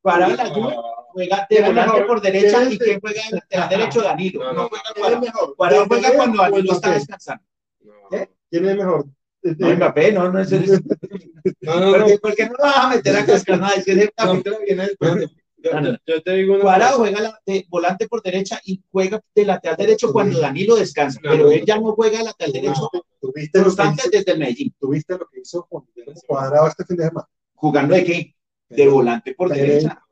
[0.00, 0.76] Cuadrado la Juve
[1.12, 4.02] juega de ¿Quién es volante por derecha ¿Quién es y quién juega de lateral derecho
[4.02, 4.40] Danilo.
[4.40, 4.68] No, No, no.
[4.68, 5.20] juega ¿Quién es Cuadrado.
[5.20, 5.56] mejor?
[5.56, 7.44] Cuadrado juega ¿Dembélé cuando Danilo está descansando.
[7.80, 8.16] No.
[8.16, 8.30] ¿Eh?
[8.50, 9.04] ¿Quién es mejor?
[9.42, 10.64] No, Mbappé, no, no es el...
[11.60, 12.06] No, no, ¿Por no.
[12.06, 13.74] qué, por qué no lo vas a meter a cascanada?
[13.74, 15.26] Es que ese capítulo viene después.
[15.72, 17.10] Yo, yo- yo te digo una Cuadrado cosa.
[17.10, 21.30] juega la- de volante por derecha y juega de lateral derecho cuando Danilo descansa, No,
[21.30, 21.50] pero no.
[21.50, 24.74] él ya no juega de lateral derecho ¿Tuviste lo, que constante hizo, desde el Medellín.
[24.78, 25.84] tuviste lo que hizo Juan
[26.26, 27.28] Cuadrado este fin de semana?
[27.54, 28.34] ¿Jugando de qué?
[28.68, 30.02] De volante por Pero- derecha.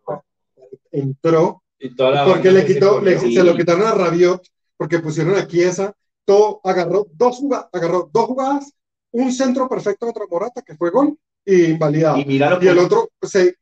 [0.90, 4.43] Entró Y toda la porque le se quitó, le- se lo quitaron a Rabiot
[4.77, 8.73] porque pusieron a Chiesa todo, agarró dos jugadas, agarró dos jugadas,
[9.11, 12.17] un centro perfecto contra Morata, que fue gol, y invalidado.
[12.19, 13.57] Y Y, mira lo que el otro se,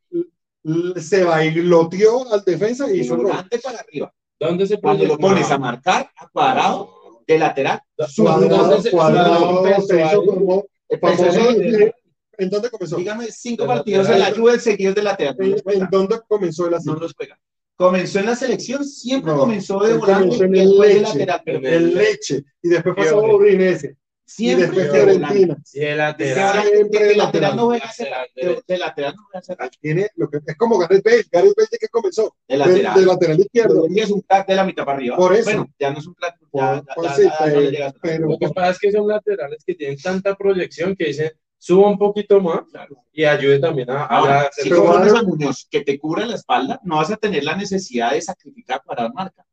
[1.00, 4.12] se bailoteó al defensa y hizo volante para arriba.
[4.38, 7.80] ¿Dónde se Cuando lo pones a marcar a cuadrado de lateral,
[8.16, 10.64] Cuadrado, ¿Dónde se- cuadrado, dónde se hizo empezó como
[11.00, 11.24] famoso.
[11.24, 11.92] Empezó-
[12.38, 12.96] ¿En dónde comenzó?
[12.96, 14.32] dígame cinco De partidos en la.
[14.34, 15.36] Juve seguidos de lateral.
[15.38, 16.74] ¿En, dónde comenzó el?
[16.84, 17.38] No los juega.
[17.76, 21.42] Comenzó en la selección, siempre No, comenzó de volante y después de lateral.
[21.66, 22.44] El leche.
[22.62, 23.96] Y después pasó a Fiore.
[24.38, 24.62] Udinese.
[24.62, 24.90] Y siempre después.
[24.92, 25.56] Fiorentina.
[25.72, 26.62] Y el lateral.
[26.62, 28.62] Siempre de lateral no juega Lateral cerrado.
[28.66, 29.70] De, lateral no juega cerrado.
[29.80, 31.24] Tiene lo que, es como Gareth Bale.
[31.30, 32.36] Gareth Bale de que comenzó.
[32.48, 32.94] De lateral.
[33.00, 33.86] de lateral izquierdo.
[33.88, 35.16] Y es un crack de la mitad para arriba.
[35.16, 35.44] Por eso.
[35.44, 36.36] Bueno, ya no es un crack.
[36.52, 37.94] Ya, Por- ya- ya- sí, ya no le pero- llega.
[38.02, 41.88] pero Lo que pasa es que son laterales que tienen tanta proyección que dicen, suba
[41.88, 42.96] un poquito más Claro.
[43.12, 45.96] y ayude también a, a Ahora, hacer si pero tú pones a Muñoz que te
[45.98, 49.44] cubra la espalda, no vas a tener la necesidad de sacrificar a Cuadrado marca.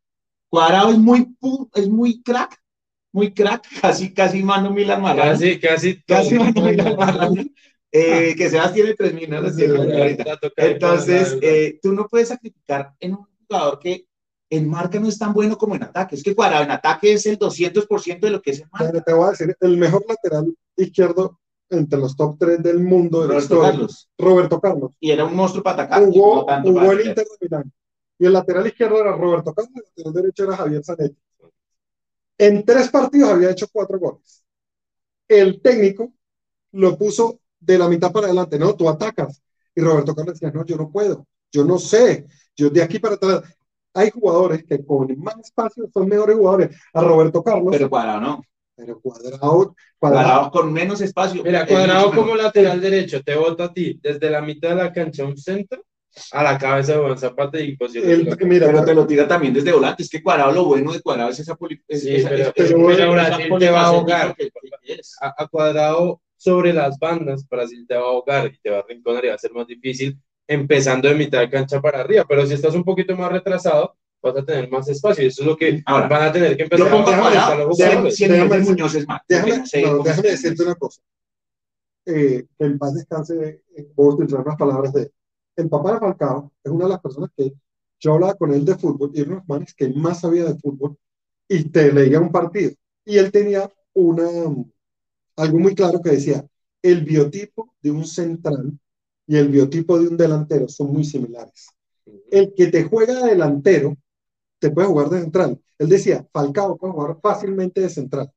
[0.50, 1.28] Cuadrado es muy,
[1.76, 2.58] es muy crack,
[3.12, 5.32] muy crack, casi, casi mano Milan Marrano.
[5.32, 6.02] Casi, casi.
[6.04, 6.46] Casi todo.
[6.46, 7.44] mano Milan Marrano.
[7.92, 9.66] Eh, que Sebas tiene 3.000, no Sí,
[10.58, 14.06] Entonces, eh, tú no puedes sacrificar en un jugador que
[14.52, 16.16] en marca no es tan bueno como en ataque.
[16.16, 19.02] Es que Cuadrado en ataque es el 200% de lo que es en marca.
[19.02, 23.28] Te voy a decir, el mejor lateral izquierdo entre los top 3 del mundo de
[23.28, 24.10] Roberto historia, Carlos.
[24.18, 24.92] Roberto Carlos.
[25.00, 26.04] Y era un monstruo para atacar.
[26.04, 27.08] y Jugó, no el.
[27.08, 27.72] Inter de Milán.
[28.18, 31.18] Y el lateral izquierdo era Roberto Carlos, y el lateral derecho era Javier Zanetti.
[32.40, 34.44] En tres partidos había hecho cuatro goles.
[35.28, 36.14] El técnico
[36.72, 39.42] lo puso de la mitad para adelante, no, tú atacas.
[39.76, 42.26] Y Roberto Carlos decía, no, yo no puedo, yo no sé,
[42.56, 43.44] yo de aquí para atrás.
[43.94, 46.78] Hay jugadores que con más espacio son mejores jugadores.
[46.94, 48.44] A Roberto Carlos, Pero Cuadrado no.
[48.76, 51.44] pero cuadrado, cuadrado, Cuadrado con menos espacio.
[51.44, 55.26] Mira, cuadrado como lateral derecho, te bota a ti desde la mitad de la cancha
[55.26, 55.84] un centro
[56.32, 58.12] a la cabeza de Juan Zapata y imposible.
[58.14, 60.04] el- mira, Pero te lo tira también desde volante.
[60.04, 62.54] Es que Cuadrado, lo bueno de Cuadrado es esa poli- es- Sí, esa- pero- es-
[62.56, 64.36] pero- es- pero esa Brasil te va a ahogar.
[65.22, 68.86] a, a cuadrado sobre las bandas, Brasil te va a ahogar y te va a
[68.88, 70.18] rinconar y va a ser más difícil
[70.48, 72.26] empezando de mitad de cancha para arriba.
[72.28, 75.48] Pero si estás un poquito más retrasado, vas a tener más espacio y eso es
[75.48, 78.32] lo que Ahora, van a tener que empezar Yo pongo a a déjame- si el
[78.32, 79.22] déjame decir- Muñoz es más.
[79.28, 81.02] Déjame, no déjame decirte una cosa.
[82.06, 85.12] Eh, que en paz descanse, eh, puedo utilizar unas palabras de él.
[85.60, 87.54] El papá de Falcao es una de las personas que
[88.00, 90.46] yo hablaba con él de fútbol y era uno de los manes que más sabía
[90.46, 90.98] de fútbol
[91.50, 92.72] y te leía un partido.
[93.04, 94.26] Y él tenía una,
[95.36, 96.48] algo muy claro que decía,
[96.82, 98.80] el biotipo de un central
[99.28, 101.68] y el biotipo de un delantero son muy similares.
[102.32, 103.98] El que te juega de delantero
[104.60, 105.62] te puede jugar de central.
[105.78, 108.32] Él decía, Falcao puede jugar fácilmente de central.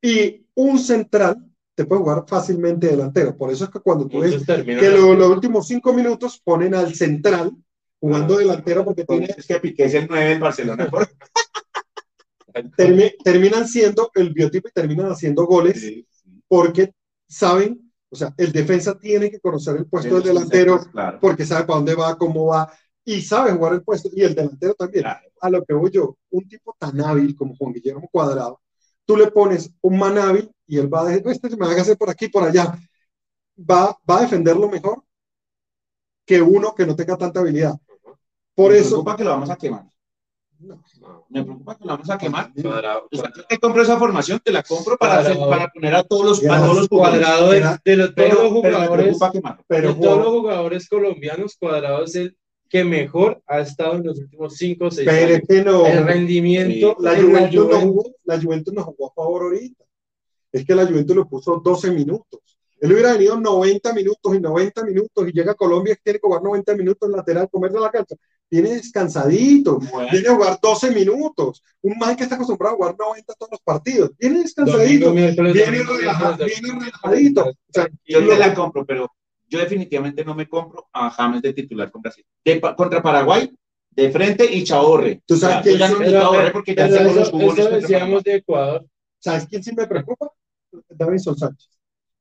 [0.00, 1.45] Y un central
[1.76, 3.36] te puede jugar fácilmente delantero.
[3.36, 6.94] Por eso es que cuando tú ves que lo- los últimos cinco minutos ponen al
[6.94, 7.52] central
[8.00, 10.88] jugando delantero porque tiene, Es que Piqué es el 9 del Barcelona.
[12.76, 16.06] termi- terminan siendo el biotipo y terminan haciendo goles Sí,
[16.48, 16.92] porque
[17.28, 21.18] saben, o sea, el defensa tiene que conocer el puesto sí, del delantero Claro.
[21.20, 22.72] porque sabe para dónde va, cómo va
[23.04, 25.02] y sabe jugar el puesto y el delantero también.
[25.04, 25.28] Claro.
[25.40, 28.60] A lo que voy yo, un tipo tan hábil como Juan Guillermo Cuadrado,
[29.06, 31.72] tú le pones un man hábil y él va a decir, este se me va
[31.72, 32.76] a hacer por aquí, por allá.
[33.58, 35.02] Va, va a defenderlo mejor
[36.26, 37.74] que uno que no tenga tanta habilidad.
[38.54, 39.84] Por me eso, preocupa que lo vamos a quemar.
[40.58, 40.80] No.
[41.28, 42.52] Me preocupa que lo vamos a quemar.
[42.60, 45.94] Cuadrado, O sea, yo te compro esa formación, te la compro para, hacer- para poner
[45.94, 47.20] a todos los, a todos los jugadores.
[47.26, 49.64] cuadrado de, de los- todos Pero, los pero me jugadores, preocupa quemar.
[49.68, 52.36] pero de todos los jugadores colombianos, cuadrado es el
[52.68, 55.40] que mejor ha estado en los últimos 5 o 6 pero años.
[55.40, 58.82] es que no, El rendimiento la en la Juventus, no Juventus- jugó, la Juventus no
[58.84, 59.84] jugó a favor ahorita.
[60.52, 62.40] Es que la Juventus lo puso 12 minutos.
[62.78, 66.26] Él hubiera venido 90 minutos y 90 minutos y llega a Colombia y tiene que
[66.26, 68.16] jugar 90 minutos en lateral, comerse la cancha.
[68.50, 71.62] Viene descansadito, Bueno, viene a jugar 12 minutos.
[71.82, 74.10] Un man que está acostumbrado a jugar 90 todos los partidos.
[74.18, 75.32] Viene Domingo, descansadito, viene,
[76.84, 77.44] relajadito.
[77.44, 79.10] O sea, yo te la compro, pero
[79.48, 82.24] yo definitivamente no me compro a James de titular con Brasil.
[82.44, 83.50] De contra Paraguay,
[83.90, 85.22] de frente y Chaborre.
[85.24, 87.52] Tú sabes O sea, que yo ya no necesito porque ya sé los eso, jugones
[87.58, 88.86] eso contra decíamos de Ecuador.
[89.18, 90.30] ¿Sabes quién sí me preocupa?
[90.90, 91.70] Davinson Sánchez.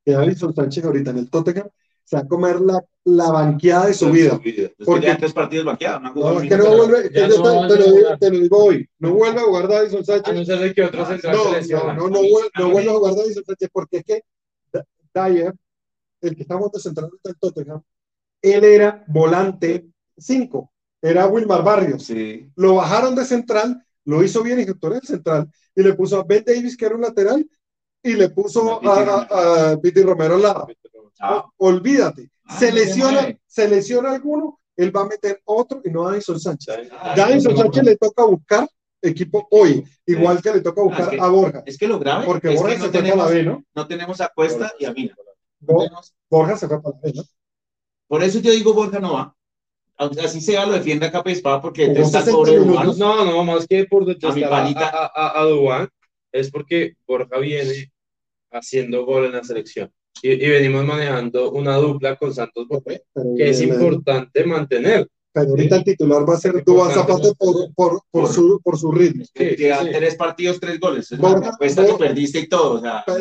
[0.03, 1.67] Que Davinson Sánchez ahorita en el Tottenham
[2.03, 4.33] se va a comer la, la banqueada de su vida.
[4.35, 6.03] Es que Porque- ya tres partidos banqueados.
[6.15, 8.19] No, es que no vuelve, que no te, lo digo, jugar.
[8.19, 10.99] te lo digo hoy, no vuelve a jugar Davison A Sánchez, no ser que otro
[11.01, 13.97] No, central no, se no, no, no, vuelve, no vuelve a jugar Davison Sánchez porque
[13.97, 14.21] es que
[15.13, 15.53] Dyer,
[16.27, 17.81] el que estamos de central ahorita en Tottenham,
[18.41, 22.49] él era volante 5, era Wilmar Barrios, Sí.
[22.55, 26.43] lo bajaron de central, lo hizo bien y en central, y le puso a Ben
[26.45, 27.47] Davis, que era un lateral,
[28.03, 30.67] y le puso a a, Romero al lado.
[31.19, 35.89] Ah, olvídate, Ah, se se lesiona, se lesiona alguno, él va a meter otro y
[35.89, 36.89] no a Davison Sánchez.
[36.91, 37.15] Ah,
[37.55, 38.67] Sánchez le toca buscar
[39.01, 41.63] equipo hoy, igual que le toca buscar es que- a Borja.
[41.65, 43.63] Es que lo grave Porque es Borja que se no para tenemos, la B, ¿no?
[43.73, 45.15] no tenemos a Cuesta y a Mina.
[46.29, 47.23] Borja se fue para la B, ¿no?
[48.07, 49.35] Por eso yo digo Borja no va.
[49.97, 52.59] Aunque así sea, lo defiende a capa y espada porque Jugó está el 60 pobre
[52.59, 52.97] minutos.
[52.97, 53.15] humano.
[53.15, 55.89] No, no, más que por detestar a, a, a, a Duván,
[56.31, 57.91] es porque Borja viene
[58.51, 59.91] haciendo gol en la selección.
[60.21, 63.01] Y, y venimos manejando una dupla con Santos Pero,
[63.37, 65.07] que es importante mantener.
[65.35, 68.77] Pero ahorita el titular va a ser importante, Zapata por, por, por, Por- su, por
[68.79, 69.25] su ritmo.
[69.33, 69.89] Que Sí, lleva sí.
[69.91, 71.11] tres partidos, tres goles.
[71.11, 72.75] Es Borja- una que perdiste y todo.
[72.75, 73.19] O sea, Pero,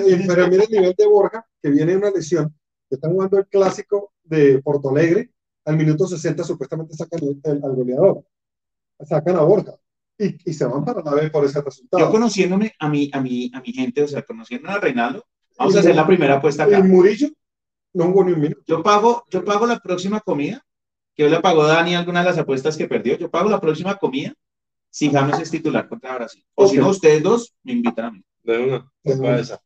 [0.49, 2.55] mira el nivel de Borja, que viene de una lesión,
[2.89, 5.31] que está jugando el clásico de Porto Alegre,
[5.65, 8.25] al minuto 60 supuestamente sacan el- el- al goleador,
[9.01, 9.75] sacan a Borja,
[10.17, 12.11] y, y se van para la B por ese yo resultado.
[12.13, 15.25] conociéndome a mi, a mi, a mi gente, o sea, conociendo a Reinaldo,
[15.59, 16.85] vamos Y a hacer la primera apuesta Y acá.
[16.85, 17.29] Murillo
[17.95, 18.63] no jugó ni un minuto.
[18.67, 20.65] Yo pago, yo pago la próxima comida,
[21.15, 23.17] que hoy le pagó Dani algunas de las apuestas que perdió.
[23.17, 24.35] Yo pago la próxima comida
[24.91, 26.45] si James es titular contra Brasil.
[26.55, 26.83] O si Ok.
[26.85, 28.23] no, ustedes dos me invitan a mí.
[28.43, 29.39] De una, De para una.
[29.41, 29.61] esa.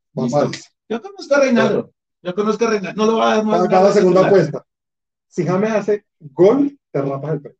[0.88, 1.92] Yo conozco a Reinaldo.
[2.22, 3.04] Yo conozco a Reinaldo.
[3.04, 3.60] No lo va a dar más.
[3.64, 4.64] acá la segunda apuesta.
[5.26, 7.58] Si James hace gol, te rapas el premio.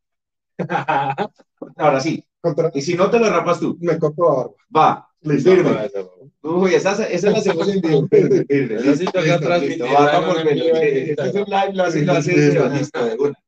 [1.76, 2.24] Ahora sí.
[2.40, 3.76] Contra, Y si no, te lo rapas tú.
[3.80, 4.52] me corto la barba.
[4.94, 5.08] Va.
[5.22, 5.50] Listo.
[5.50, 5.70] Firme.
[5.70, 6.00] Para esa,
[6.42, 8.08] Uy, esa, esa la hacemos en vivo.
[8.08, 8.74] Firme, firme.
[8.76, 9.94] Esa sí toca Listo, transmitir, listo.
[9.94, 12.32] Va, la vamos, en Este es un live, lo hace, lo hace.
[12.36, 13.04] Listo, Listo, listo.
[13.04, 13.38] de una.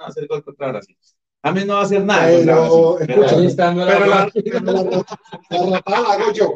[0.00, 0.96] No va a hacer gol contra Brasil.
[1.42, 6.00] James no va a hacer nada Pero, escucha, Ahí está, no la pero la, rapada
[6.00, 6.54] la hago yo.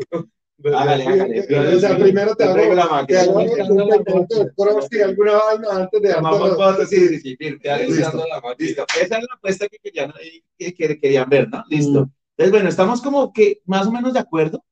[0.74, 1.76] Hágale, hágale.
[1.76, 3.20] O sea, primero te hago, te máquina.
[3.20, 8.40] hago un cross y alguna vaina antes de darte fotos, sí, sí, está dando la
[8.40, 8.54] máquina.
[8.58, 8.86] Listo.
[8.98, 10.12] Esa es la apuesta que querían,
[10.58, 11.64] que, que querían ver, ¿no?
[11.68, 12.08] Listo.
[12.36, 14.64] Entonces, bueno, estamos como que más o menos de acuerdo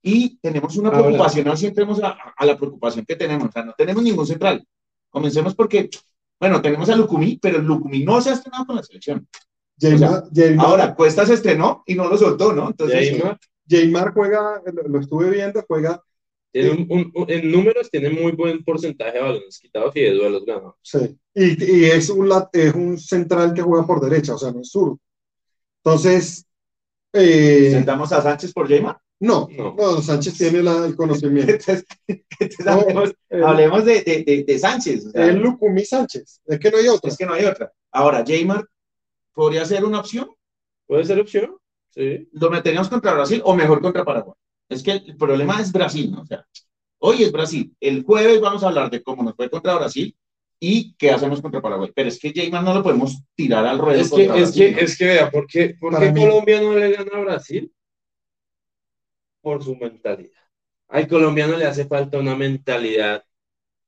[0.00, 3.64] y tenemos una preocupación, ahora sí entremos a, a la preocupación que tenemos, o sea,
[3.64, 4.64] no tenemos ningún central.
[5.10, 5.90] Comencemos porque,
[6.40, 9.28] bueno, tenemos a Lucumí, pero Lucumí no se ha estrenado con la selección.
[9.80, 12.68] Jaymar, Jaymar- Ahora, Cuesta se estrenó y no lo soltó, ¿no?
[12.70, 16.02] Entonces, Jaymar Jaymar juega, lo, lo estuve viendo, juega,
[16.52, 20.74] tiene un- en números tiene muy buen porcentaje de balones quitados y de duelos ganados.
[20.82, 24.60] sí, y, y es, un, es un central que juega por derecha, o sea, no
[24.60, 24.98] es zurdo.
[25.84, 26.44] Entonces,
[27.12, 28.98] eh, sentamos a Sánchez por Jaymar.
[29.20, 29.74] No, No.
[29.78, 31.52] no, Sánchez tiene la- el conocimiento.
[31.68, 35.06] Entonces, entonces No, hablemos, eh, hablemos de, de, de, de Sánchez.
[35.06, 37.08] o sea, es Lucumí Sánchez, es que no hay otro.
[37.10, 37.70] es que no hay otra.
[37.92, 38.64] Ahora, Jaymar
[39.34, 40.28] podría ser una opción.
[40.86, 41.56] ¿Puede ser opción?
[41.92, 42.28] Sí.
[42.32, 44.34] lo meteríamos contra Brasil o mejor contra Paraguay.
[44.68, 46.22] Es que el problema es Brasil, ¿no?
[46.22, 46.46] O sea,
[47.00, 47.74] hoy es Brasil.
[47.80, 50.16] El jueves vamos a hablar de cómo nos fue contra Brasil
[50.60, 51.90] y qué hacemos contra Paraguay.
[51.94, 54.00] Pero es que Jayman no lo podemos tirar al ruedo.
[54.00, 57.10] Es que, es que, es que vea, ¿por qué, por qué Colombia no le gana
[57.12, 57.72] a Brasil?
[59.40, 60.38] Por su mentalidad.
[60.88, 63.24] Al colombiano le hace falta una mentalidad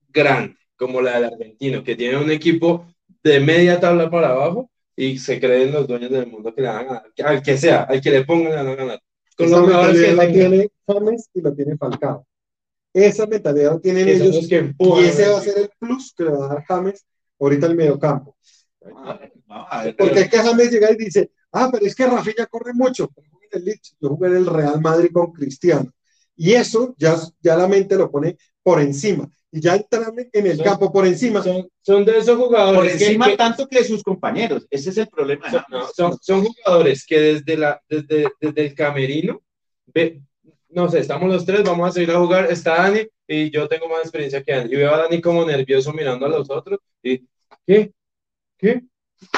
[0.09, 2.87] grande, como la del argentino, que tiene un equipo
[3.23, 6.79] de media tabla para abajo y se creen los dueños del mundo que le van
[6.79, 7.03] a ganar.
[7.25, 9.03] Al que sea, al que le pongan, le van a ganar.
[9.37, 12.27] Con Esa mentalidad que la tiene James y la tiene Falcao.
[12.93, 15.71] Esa mentalidad la tienen que ellos los que empujan y ese va a ser el
[15.79, 17.07] plus que le va a dar James
[17.41, 18.37] ahorita al mediocampo.
[19.99, 23.11] Porque es que James llega y dice, ah, pero es que Rafinha corre mucho.
[23.53, 25.91] El Leeds, Yo jugué en el Real Madrid con Cristiano.
[26.37, 29.29] Y eso ya, ya la mente lo pone por encima.
[29.51, 31.43] Y ya entran en el Son- campo por encima.
[31.43, 34.67] Son, son de esos jugadores Por que- encima que- tanto que de sus compañeros.
[34.71, 35.51] Ese es el problema.
[35.51, 39.43] Son, no, son, son jugadores que desde, la, desde, desde el camerino,
[39.93, 40.23] ve,
[40.71, 43.89] no sé, estamos los tres, vamos a seguir a jugar, está Dani y yo tengo
[43.91, 44.73] más experiencia que Dani.
[44.73, 47.19] Y veo a Dani como nervioso mirando a los otros y,
[47.67, 47.93] ¿qué?
[48.57, 48.81] ¿Qué?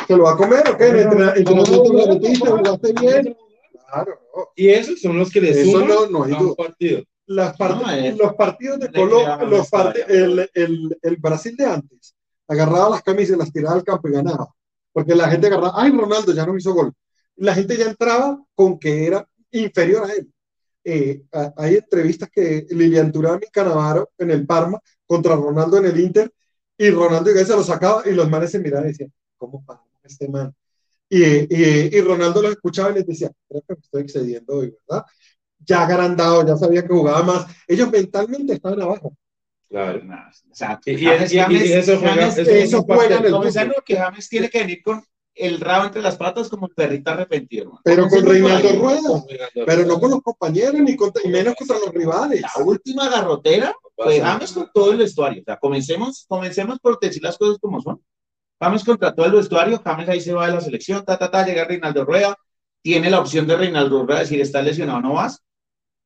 [0.07, 0.87] ¿Se lo va a comer o qué?
[0.87, 3.37] En el entrenamiento No, lo metiste, jugaste bien.
[3.91, 4.49] Claro, no.
[4.57, 6.55] Y esos son los que le Eso suman no- no hay a un duda.
[6.57, 7.03] partido.
[7.27, 12.15] Las part- No, los partidos de Colombia, los part- el, el, el Brasil de antes,
[12.47, 14.49] agarraba las camisas, las tiraba al campo y ganaba.
[14.93, 16.93] Porque la gente agarraba, ay, Ronaldo ya no hizo gol.
[17.37, 20.31] La gente ya entraba con que era inferior a él.
[20.85, 25.87] Eh, a- hay entrevistas que Lilian Turán y Canavaro en el Parma contra Ronaldo en
[25.87, 26.31] el Inter
[26.77, 29.83] y Ronaldo y se lo sacaba y los manes se miraban y decían, ¿cómo pasa
[30.03, 30.55] este man?
[31.17, 34.75] Y, y, y Ronaldo los escuchaba y les decía, creo que me estoy excediendo hoy,
[34.89, 35.05] ¿verdad?
[35.67, 37.47] Ya agrandado, ya sabía que jugaba más.
[37.69, 39.15] Ellos mentalmente estaban abajo.
[39.69, 40.03] Claro.
[40.05, 42.95] Nada, o sea, Y- James- y- y James- eso juega- James- eso Eso impacta.
[42.95, 43.85] juega en el Comenzando fútbol.
[43.87, 45.03] que James tiene que venir con
[45.37, 47.63] el rabo entre las patas como el perrito arrepentido.
[47.65, 47.81] hermano.
[47.85, 48.69] Pero con Reinaldo.
[48.79, 49.25] Rueda.
[49.67, 52.41] Pero no con los compañeros ni contra- y menos contra los rivales.
[52.43, 55.43] La última garrotera fue James con todo el vestuario.
[55.43, 58.01] O sea, comencemos, comencemos por decir las cosas como son.
[58.61, 61.45] James contra todo el vestuario, James ahí se va de la selección, ta, ta, ta,
[61.45, 62.37] llega Reinaldo Rueda,
[62.83, 65.41] tiene la opción de Reinaldo Rueda decir, está lesionado, no vas.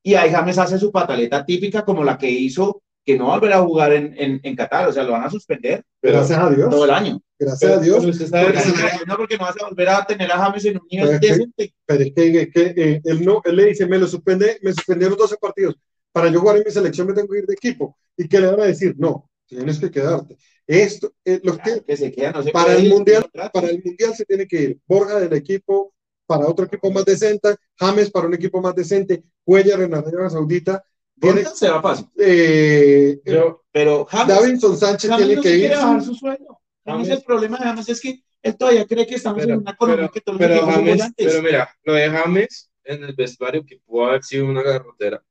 [0.03, 3.63] Y ahí James hace su pataleta típica como la que hizo, que no va a
[3.63, 6.71] jugar en, en, en Qatar, o sea, lo van a suspender Gracias a Dios.
[6.71, 7.21] todo el año.
[7.39, 8.05] Gracias a Dios.
[8.05, 10.77] Usted sabe Porque, que- no, porque no vas a volver a tener a James en
[10.77, 11.75] un nivel Pero es que- decente.
[11.87, 14.73] Pero es que, es que, eh, él, no, él le dice, me lo suspende, me
[14.73, 15.77] suspendieron 12 partidos.
[16.13, 17.97] Para yo jugar en mi selección me tengo que ir de equipo.
[18.17, 18.95] ¿Y qué le van a decir?
[18.99, 20.37] No, tienes que quedarte.
[20.69, 23.69] Esto, eh, los que, que se queda, no se para el ir, Mundial- no para
[23.69, 24.79] el Mundial se tiene que ir.
[24.87, 25.95] Borja del equipo
[26.27, 30.85] para otro equipo más decente, James para un equipo más decente, Cuellar en Arabia Saudita.
[31.19, 32.07] Tiene, se va fácil.
[32.19, 35.59] eh, Yo, Pero James, Davinson Sánchez James tiene no que ir.
[35.61, 36.61] quiere bajar su sueldo.
[36.85, 39.71] James, el problema de James es que él todavía cree que estamos Pero- en una
[39.73, 43.79] economía pero- que todos pero James, pero mira, lo de James en el vestuario que
[43.79, 45.23] pudo haber sido una garrotera.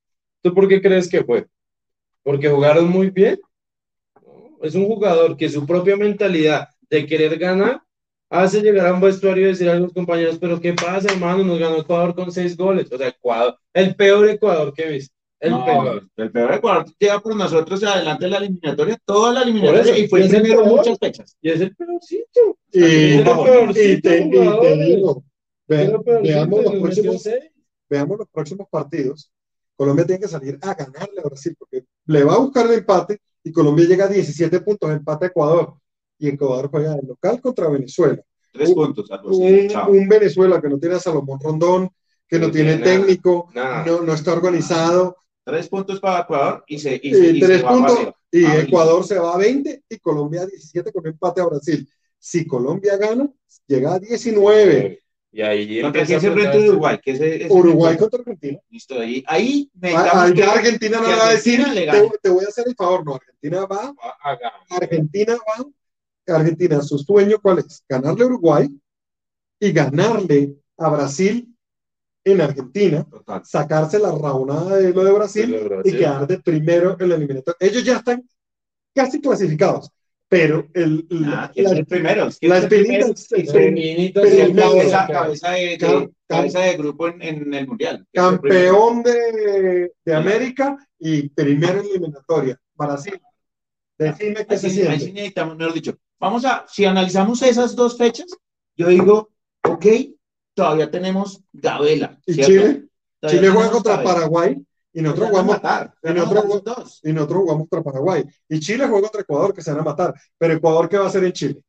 [0.41, 1.45] ¿Tú por qué crees que fue?
[2.23, 3.39] ¿Porque jugaron muy bien?
[4.60, 7.82] No, es un jugador que su propia mentalidad de querer ganar
[8.30, 11.43] hace llegar a un vestuario y decir a los compañeros, pero ¿qué pasa, hermano?
[11.43, 12.91] Nos ganó Ecuador con seis goles.
[12.91, 15.16] O sea, Ecuador, el peor Ecuador que he visto.
[15.39, 16.10] El No, peor.
[16.18, 20.08] El peor Ecuador lleva por nosotros adelante de la eliminatoria, toda la eliminatoria, eso, y
[20.08, 20.76] fue el primero peor.
[20.78, 21.38] muchas fechas.
[21.41, 22.58] Y es el peorcito.
[22.72, 22.84] Y,
[23.18, 24.30] el peorcito y te, y
[24.60, 25.24] te digo,
[25.68, 27.30] ve- peorcito, veamos, los próximos,
[27.89, 29.32] veamos los próximos partidos.
[29.76, 33.20] Colombia tiene que salir a ganarle a Brasil porque le va a buscar el empate
[33.48, 35.74] y Colombia llega a 17 puntos, empate a Ecuador.
[36.20, 38.22] Y Ecuador juega de local contra Venezuela.
[38.52, 39.12] Tres Un- puntos.
[39.12, 41.89] algo así, Un, Venezuela que no tiene a Salomón Rondón,
[42.28, 43.86] que no No tiene técnico, nada.
[43.86, 45.18] no, no está organizado.
[45.43, 48.00] Tres puntos para Ecuador y se, y se tres va puntos
[48.32, 51.88] y Ah, Ecuador se va a 20 y Colombia a 17 con empate a Brasil.
[52.20, 53.30] Si Colombia gana,
[53.68, 55.00] llega a 19.
[55.32, 56.69] Y ahí ¿Contra quién se apretarse.
[56.69, 56.99] Uruguay?
[57.03, 58.59] Que ese- ese- Uruguay contra Argentina.
[58.69, 62.45] Listo, ahí, ahí Ah, Allá Argentina no que le va a decir, te, te voy
[62.45, 64.61] a hacer el favor, no, Argentina va, Va a ganar.
[64.69, 67.84] Argentina va, Argentina, su sueño cuál es?
[67.88, 68.67] Ganarle a Uruguay
[69.59, 71.53] y ganarle a Brasil
[72.23, 73.45] en Argentina, Total.
[73.45, 75.97] sacarse la raonada de lo de Brasil De lo de y Brasil.
[75.97, 77.57] quedar de primero en la eliminatoria.
[77.59, 78.28] Ellos ya están
[78.95, 79.89] casi clasificados,
[80.30, 82.30] pero el, Ah, la, ¿quién es el primero?
[82.39, 88.05] ¿Quién la es el cabeza, cabeza, de, cabeza de grupo en, en el mundial.
[88.13, 92.59] campeón de, de América y primero en eliminatoria.
[92.75, 93.19] Brasil.
[93.97, 95.11] Decime qué se sí siente.
[95.11, 95.97] necesitamos, mejor dicho.
[96.19, 98.28] Vamos a, si analizamos esas dos fechas,
[98.75, 99.30] yo digo,
[99.63, 99.86] ok,
[100.53, 102.19] todavía tenemos Gabela.
[102.25, 102.36] ¿Y.
[102.36, 102.84] Chile?
[103.19, 104.03] Todavía Chile juega contra.
[104.03, 104.57] Paraguay
[104.98, 105.58] y nosotros jugamos
[106.04, 107.00] y nosotros dos.
[107.04, 108.24] y nosotros jugamos contra Paraguay.
[108.50, 110.14] Y Chile juega contra Ecuador, que se van a matar.
[110.38, 111.62] Pero Ecuador, ¿qué va a hacer en Chile?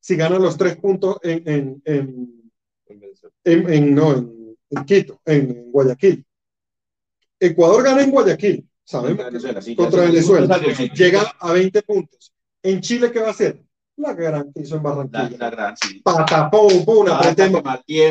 [0.00, 2.50] Si ganan los tres puntos en, en, en,
[3.44, 6.24] en- en- no, en, en Quito, en Guayaquil.
[7.40, 9.10] Ecuador gana en Guayaquil, sabemos.
[9.24, 10.58] Contra Venezuela, sí, contra Venezuela.
[10.94, 12.32] Llega a 20 puntos.
[12.62, 13.62] En Chile, ¿qué va a hacer?
[13.96, 15.38] La gran que hizo en La, Barranquilla.
[15.38, 16.00] la gran, sí.
[16.00, 17.62] Patapón, pum, Ah, tiempo,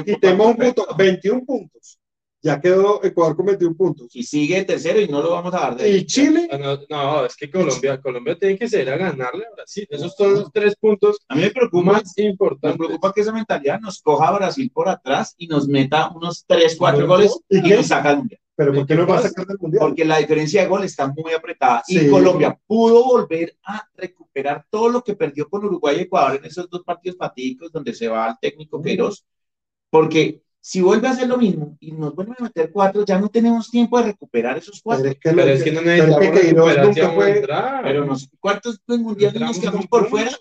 [0.06, 0.86] Quitemos un perfecto.
[0.86, 2.00] punto, 21 puntos.
[2.46, 4.16] Ya quedó Ecuador con 21 puntos.
[4.16, 7.26] Y sigue tercero y no lo vamos a dar de Y Chile, Ah, No, no,
[7.26, 9.88] es que Colombia, Colombia tiene que salir a ganarle a Brasil.
[9.90, 12.36] Esos son los tres puntos A mí me preocupa, más me
[12.78, 16.76] preocupa que esa mentalidad nos coja a Brasil por atrás y nos meta unos 3,
[16.78, 18.40] 4 No, goles ¿y y, nos saca mundial.
[18.56, 19.80] pero ¿por qué no va a sacar del mundial?
[19.82, 22.10] Porque la diferencia de gol está muy apretada y Sí.
[22.12, 26.70] Colombia pudo volver a recuperar todo lo que perdió con Uruguay y Ecuador en esos
[26.70, 29.26] dos partidos fatídicos donde se va al técnico Queiroz.
[29.90, 33.30] Porque si vuelve a hacer lo mismo y nos vuelve a meter cuatro, ya no
[33.30, 35.04] tenemos tiempo de recuperar esos cuatro.
[35.04, 37.84] Pero es que, Pero es que no necesitamos nunca fue, entrar.
[37.84, 40.32] Pero nos cuartos del mundial y nos quedamos por fuera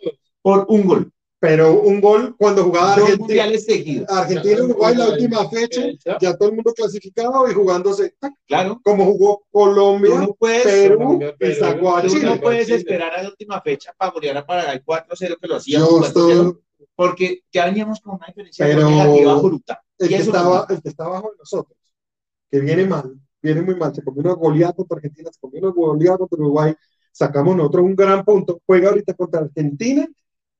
[0.41, 1.12] por un gol.
[1.39, 4.09] pero un gol cuando jugaba Dos Argentina, mundiales seguidos.
[4.09, 5.83] Argentina Uruguay la última fecha,
[6.18, 8.14] ya todo el mundo clasificado y jugándose.
[8.47, 8.81] Claro.
[8.83, 12.25] como jugó Colombia, no puedes, Perú Colombia, y Perú, sacó a tú Chile.
[12.25, 15.81] no puedes esperar a la última fecha para golear a Paraguay 4-0 que lo hacía
[15.81, 16.55] Yo estoy,
[16.97, 19.84] porque ya veníamos con una diferencia Pero- negativa bruta.
[19.99, 21.78] El que, eso estaba, el que está abajo de nosotros,
[22.51, 25.70] que viene mal, viene muy mal, se comió una goleada contra Argentina, se comió una
[25.72, 26.74] goleada contra Uruguay,
[27.12, 30.07] sacamos nosotros un gran punto, juega ahorita contra Argentina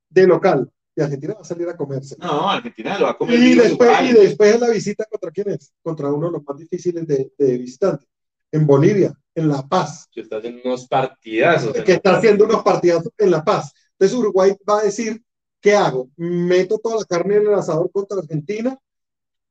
[0.09, 2.17] de local, y Argentina va a salir a comerse.
[2.21, 3.39] No, Argentina lo va a comer.
[3.39, 5.73] Y después, y después la visita contra quién es?
[5.83, 8.07] Contra uno de los más difíciles de, de visitante,
[8.53, 11.73] en Bolivia, en La Paz, Que está haciendo unos partidazos.
[11.73, 13.73] que está haciendo unos partidazos en La Paz.
[13.99, 15.21] Entonces Uruguay va a decir,
[15.61, 16.11] ¿qué hago?
[16.17, 18.79] ¿Meto toda la carne en el asador contra Argentina?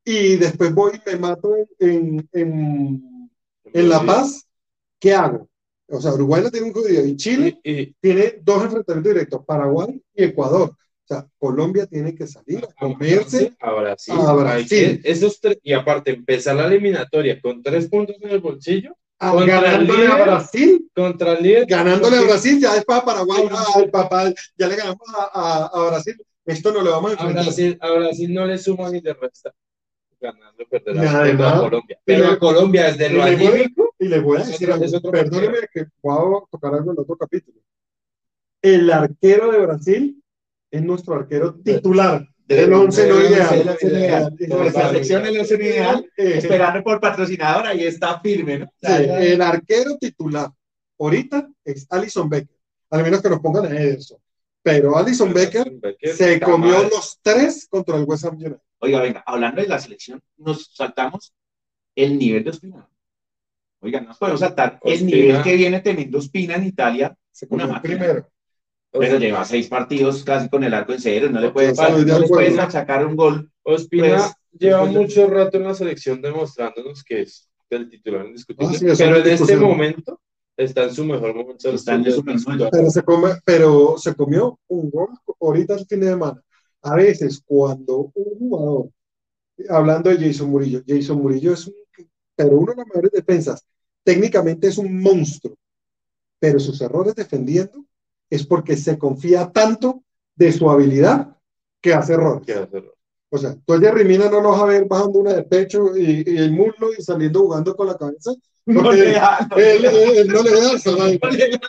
[0.06, 3.30] Y después voy y me mato en, en,
[3.74, 4.46] en, La Paz,
[5.00, 5.48] ¿qué hago?
[5.88, 9.46] O sea, Uruguay no tiene un judío y Chile Y, y- tiene dos enfrentamientos directos,
[9.46, 10.72] Paraguay y Ecuador.
[10.72, 13.54] O sea, Colombia tiene que salir a comerse.
[13.60, 14.14] a Brasil.
[14.18, 14.86] a Brasil.
[14.90, 18.96] Hay que- esos tres- y aparte, empezar la eliminatoria con tres puntos en el bolsillo
[19.20, 20.24] a- el ganándole a.
[20.24, 21.66] Brasil, contra el líder.
[21.66, 25.88] ganándole a Brasil, ya es para Paraguay, ah, papá, ya le ganamos a, a- a
[25.90, 27.44] Brasil, esto no le vamos a A enfrentar.
[27.46, 29.54] Brasil, a Brasil no le suma ni le resta.
[30.24, 30.98] Ganando, perder
[31.44, 31.60] a.
[31.60, 32.00] Colombia.
[32.06, 35.58] Pero le- a Colombia, desde lo le anímico, Y les voy a decir algo, perdónenme
[35.74, 37.60] que puedo tocar algo en el otro capítulo.
[38.62, 40.24] El arquero de Brasil
[40.72, 42.26] es nuestro arquero titular.
[42.48, 43.48] El once no del ideal.
[43.50, 44.36] once, el once no ideal.
[44.50, 48.68] Nuestra selección el once no ideal, esperando por patrocinador, ahí está firme, ¿no?
[48.82, 50.50] El arquero titular
[51.00, 52.56] ahorita es Alison Becker,
[52.92, 54.18] al menos que nos pongan a Ederson.
[54.64, 55.74] Pero Alison Becker
[56.16, 56.90] se está comió mal.
[56.90, 58.58] los tres contra el West Ham United.
[58.80, 61.34] Oiga, venga, hablando de la selección, nos saltamos
[61.96, 62.88] el nivel de Ospina.
[63.82, 65.12] Oiga, nos podemos saltar el Ospina.
[65.18, 67.82] nivel que viene teniendo Ospina en Italia, Se Una el máquina.
[67.98, 68.30] primero.
[68.92, 72.28] pero lleva seis partidos casi con el arco en cero, no le puedes, no le
[72.28, 72.72] puedes acuerdo.
[72.72, 73.52] sacar un gol.
[73.64, 78.80] Ospina Pues, lleva mucho rato en la selección demostrándonos que es el titular indiscutible, Ah,
[78.80, 80.22] sí, pero en es este momento
[80.58, 81.70] está en su mejor momento.
[81.70, 82.70] Está en su mejor momento.
[82.72, 86.42] Pero se, come, pero se comió un gol ahorita el fin de semana.
[86.82, 88.90] A veces cuando un jugador,
[89.70, 91.74] hablando de Jason Murillo, Jason Murillo es un,
[92.36, 93.66] pero uno de los mejores defensas,
[94.04, 95.56] técnicamente es un monstruo,
[96.40, 97.86] pero sus errores defendiendo
[98.30, 100.04] es porque se confía tanto
[100.36, 101.38] de su habilidad
[101.82, 102.46] que hace errores.
[102.46, 102.93] ¿Qué hacer?
[103.34, 105.98] O sea, tú a Jerry Mina no lo vas a ver bajando una de pecho
[105.98, 108.32] y, y el muslo y saliendo jugando con la cabeza.
[108.66, 111.20] No le da, no él, él- él no le da esa vaina.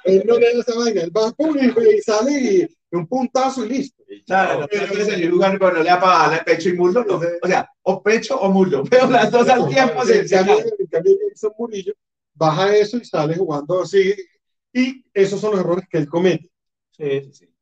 [0.05, 1.01] Él no le da esa vaina.
[1.03, 4.05] Él va y, y sale y un puntazo y listo.
[4.27, 7.21] Claro, no puede salir jugando cuando le da para darle pecho y muslo, no.
[7.43, 10.87] O sea, o pecho o muslo, pero las dos al tiempo se En cambio, en
[10.87, 11.95] cambio, Jason Murillo
[12.35, 14.15] baja eso y sale jugando así.
[14.73, 16.49] Y esos son los errores que él comete.
[16.93, 17.55] Sí, sí, sí.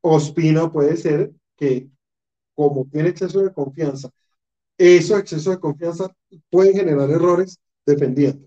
[0.00, 1.88] Ospina puede ser que,
[2.58, 4.10] como tiene exceso de confianza,
[4.76, 6.12] esos excesos de confianza
[6.50, 8.46] pueden generar errores defendiendo.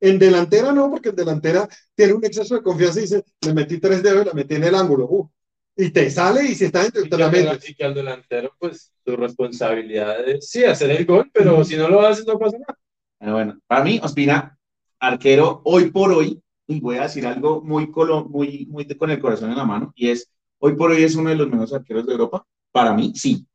[0.00, 3.78] En delantera no, porque en delantera tiene un exceso de confianza y dice, le metí
[3.78, 5.06] tres dedos y la metí en el ángulo.
[5.08, 5.30] uh,
[5.76, 7.70] y te sale y si está dentro, Y te la metes.
[7.70, 11.88] y que al delantero, pues, su responsabilidad es, sí, hacer el gol, pero si no
[11.88, 12.76] lo haces, no pasa nada.
[13.20, 14.58] Pero bueno, para mí, Ospina,
[14.98, 19.20] arquero hoy por hoy, y voy a decir algo muy, colo- muy, muy con el
[19.20, 22.06] corazón en la mano, y es, hoy por hoy es uno de los mejores arqueros
[22.06, 22.44] de Europa.
[22.72, 23.46] Para mí, sí.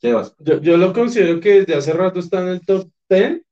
[0.00, 3.42] Sebas, Yo, yo lo considero que desde hace rato está en el top 10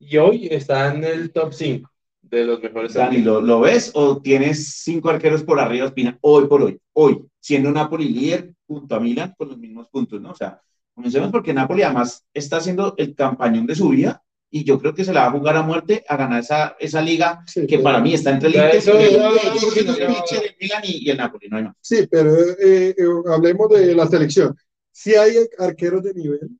[0.00, 1.88] y hoy está en el top 5
[2.22, 3.18] de los mejores Dani.
[3.18, 6.78] ¿lo, lo ves o tienes cinco arqueros por arriba, Ospina, hoy por hoy?
[6.92, 10.30] Hoy, siendo Napoli líder junto a Milan con los mismos puntos, ¿no?
[10.30, 10.60] O sea,
[10.94, 15.04] comencemos porque Napoli además está haciendo el campañón de su vida y yo creo que
[15.04, 17.82] se la va a jugar a muerte a ganar esa, esa liga Sí, que pero-
[17.84, 21.64] para mí está entre el Inter, eso y el- Milan y el Napoli, no hay
[21.64, 21.76] más.
[21.80, 24.56] Sí, pero eh, eh, hablemos de la selección.
[24.92, 26.50] Si hay arqueros de nivel,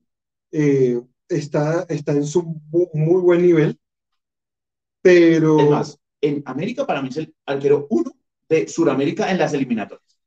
[0.53, 3.79] eh, está, está en su muy buen nivel,
[5.03, 8.13] pero Es más, en América para mí es el arquero uno
[8.49, 10.19] de Sudamérica en las eliminatorias.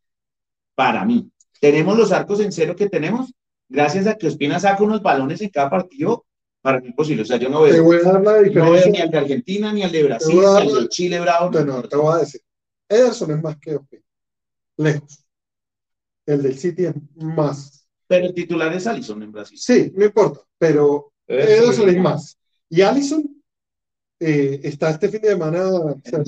[0.76, 1.30] Para mí.
[1.60, 3.34] Tenemos los arcos en cero que tenemos,
[3.70, 6.26] gracias a que Ospina saca unos balones en cada partido,
[6.62, 7.22] para mí imposible.
[7.22, 9.18] O sea, yo no te veo, voy a dar la no veo ni al de
[9.18, 11.52] Argentina, ni al de Brasil, ni al de Chile Bravo.
[11.52, 12.42] Bueno, te voy a decir.
[12.90, 14.04] Ederson es más que Ospina.
[14.78, 15.26] Lejos.
[16.26, 17.83] El del City es más.
[18.08, 19.58] Pero el titular es Alisson en Brasil.
[19.58, 22.38] Sí, no importa, pero Ederson es más.
[22.70, 23.24] Y Allison
[24.20, 26.22] eh, está este fin de semana o sea,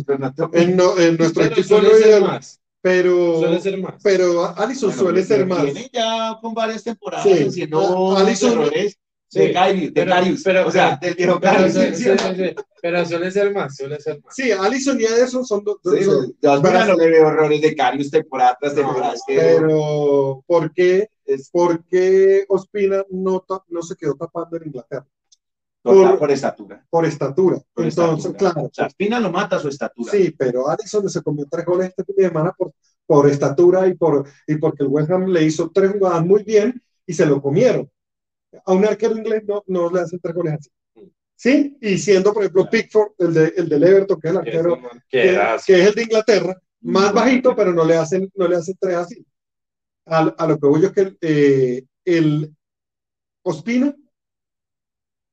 [0.53, 2.59] en, no- en nuestro Pero equipo suele no ser más.
[2.81, 3.93] pero, Suele ser más.
[4.03, 5.63] pero Allison Bueno, suele ser más.
[5.63, 7.43] Viene ya con varias temporadas Sí.
[7.47, 8.97] haciendo Ah, Alisson- errores
[9.27, 9.39] Sí.
[9.39, 10.43] de Carius, de Pero- Carius.
[10.43, 11.73] pero- o sea, del viejo Pero, Carius.
[11.73, 12.55] suele- sí, sí, sí, sí, sí.
[12.81, 14.35] Pero suele ser más, suele ser más.
[14.35, 15.77] Sí, Allison y Ederson son dos.
[15.83, 16.05] Sí,
[16.41, 19.13] yo a Ospina no le veo errores de Carius temporada tras temporada.
[19.27, 25.07] que- pero ¿por qué, es por qué Ospina no, no se quedó tapando en Inglaterra?
[25.81, 26.85] por, por- estatura.
[26.89, 27.59] Por estatura.
[27.73, 28.51] por Entonces, estatura.
[28.53, 28.67] claro.
[28.67, 30.11] O sea, Espina lo mata a su estatura.
[30.11, 32.71] Sí, pero Allison se comió tres goles este fin de semana por,
[33.05, 36.81] por estatura y, por, y porque el West Ham le hizo tres jugadas muy bien
[37.05, 37.89] y se lo comieron.
[38.65, 40.69] A un arquero inglés no, no le hacen tres goles así.
[41.35, 44.79] Sí, y siendo, por ejemplo, Pickford, el, de, el del Everton, que es el arquero,
[45.09, 48.75] que, que es el de Inglaterra, más bajito, pero no le hacen, no le hacen
[48.79, 49.25] tres así.
[50.05, 52.53] A, a lo que voy yo es que eh, el
[53.43, 53.95] Ospina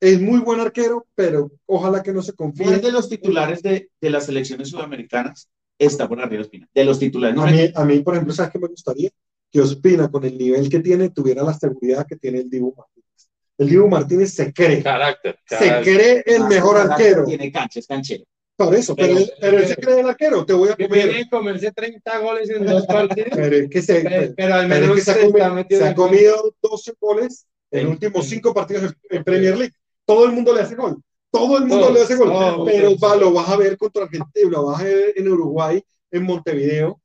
[0.00, 2.66] es muy buen arquero, pero ojalá que no se confíe.
[2.66, 5.48] ¿Quién de los titulares de, de las selecciones sudamericanas
[5.78, 6.68] está por arriba de Ospina?
[6.74, 7.36] De los titulares.
[7.36, 9.10] No A mí, a mí, por ejemplo, ¿sabes qué me gustaría?
[9.50, 13.30] Que Ospina, con el nivel que tiene, tuviera la seguridad que tiene el Dibu Martínez.
[13.58, 15.38] El Dibu Martínez se cree, Carácter.
[15.46, 17.24] se cree el Ah, mejor arquero.
[17.24, 18.24] Tiene cancha, es canchero.
[18.66, 20.44] Por eso, pero, Pero- él, pero él se cree el arquero.
[20.46, 21.28] Te voy a comer.
[21.30, 23.30] comerse 30 goles en dos partidos.
[23.34, 25.38] Pero es que se, pero, pero al pero es menos que se ha, se comido,
[25.38, 29.56] está metiendo se ha comido 12 goles en los últimos en- 5 partidos en, Premier
[29.56, 29.74] League.
[30.04, 31.00] Todo el mundo le hace gol.
[31.30, 32.28] Todo el mundo Todos, le hace gol.
[32.28, 33.10] todos, pero todos.
[33.12, 37.00] va, lo vas a ver contra Argentina, lo vas a ver en Uruguay, en Montevideo,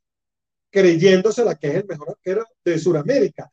[0.69, 3.49] creyéndose la que es el mejor arquero de Sudamérica.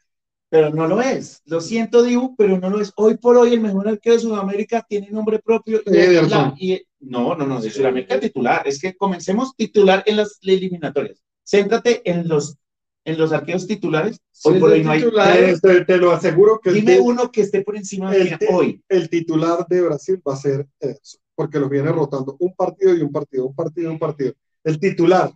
[0.54, 1.42] Pero no lo es.
[1.46, 2.92] Lo siento, Dibu, pero no lo es.
[2.94, 5.80] Hoy por hoy el mejor arquero de Sudamérica tiene nombre propio.
[5.84, 6.30] Y, Ederson.
[6.30, 8.62] la- y- no, no, no, de Sudamérica titular.
[8.68, 11.20] Es que comencemos titular en las eliminatorias.
[11.44, 12.56] Céntrate en los,
[13.04, 14.20] en los arqueros titulares.
[14.44, 15.00] Hoy Sí, por hoy no hay.
[15.00, 15.36] titular.
[15.36, 18.80] Eh, te, te lo aseguro que Dime uno que esté por encima de el hoy.
[18.88, 23.00] el titular de Brasil va a ser Ederson, porque los viene rotando un partido y
[23.00, 24.32] un partido, un partido y un partido.
[24.62, 25.32] El titular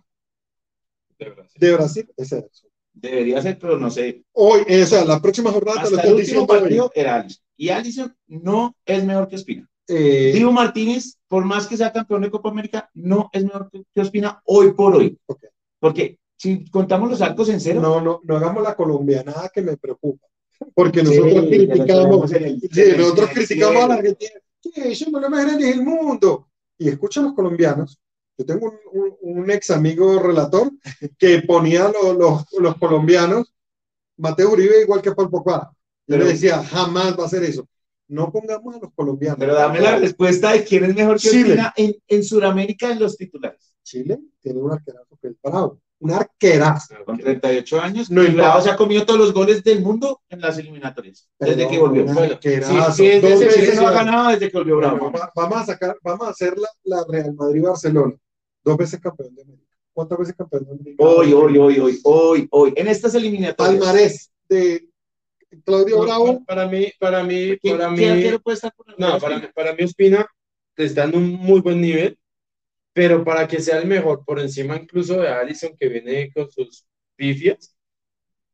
[1.19, 1.59] De Brasil.
[1.59, 2.68] de Brasil es Ederson.
[3.01, 4.23] Debería ser, pero no sé.
[4.33, 7.43] Hoy, o sea, la próxima jornada Hasta el último partido era Alisson.
[7.57, 9.69] Y Alisson no es mejor que Ospina.
[9.87, 13.83] Eh, Dibu Martínez, por más que sea campeón de Copa América, no es mejor que
[13.93, 15.17] que Ospina hoy por hoy.
[15.79, 19.77] Porque si contamos los arcos en cero, no, no, no hagamos la colombianada que me
[19.77, 20.27] preocupa.
[20.73, 23.93] Porque nosotros criticamos, el- sí, el- nosotros el criticamos a la.
[23.95, 24.31] Argentina.
[24.61, 26.47] Sí, somos los más grandes del mundo.
[26.77, 27.97] Y escucha a los colombianos.
[28.39, 28.79] Yo tengo un,
[29.21, 30.71] un- un ex amigo relator
[31.17, 33.53] que ponía lo- los, los colombianos,
[34.17, 35.71] Mateo Uribe igual que Paul Pogba.
[36.07, 37.67] Yo le decía, jamás va a hacer eso.
[38.07, 39.37] No pongamos a los colombianos.
[39.39, 41.61] Pero dame la respuesta de quién es mejor que Chile.
[41.75, 43.75] En, en Sudamérica en los titulares.
[43.83, 45.79] Chile tiene un arquerazo que es bravo.
[45.99, 46.95] Un arquerazo.
[47.05, 48.61] Con 38 años, No importa.
[48.61, 51.29] se ha comido todos los goles del mundo en las eliminatorias.
[51.37, 52.05] Desde que volvió.
[52.05, 52.49] Bueno, sí,
[52.95, 55.11] sí, es de Dos veces no ha ganado desde que volvió Bravo.
[55.11, 58.15] Bueno, vamos a sacar, vamos a hacer la, la Real Madrid-Barcelona.
[58.63, 59.75] Dos veces campeón de América.
[59.93, 61.03] ¿Cuántas veces campeón de América?
[61.03, 62.73] Hoy, hoy, hoy, hoy, hoy, hoy.
[62.75, 63.77] En estas eliminatorias.
[63.83, 64.87] Palmarés de
[65.65, 66.45] Claudio No, Bravo.
[66.45, 67.97] Para mí, para mí, ¿Quién, para mí.
[67.97, 69.19] quién arquero puede estar por No, Ospina?
[69.19, 70.27] para, mí- para mí Ospina
[70.75, 72.17] está en un muy buen nivel,
[72.93, 76.85] pero para que sea el mejor, por encima incluso de Allison que viene con sus
[77.15, 77.75] pifias,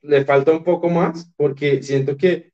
[0.01, 2.51] le falta un poco más, porque siento que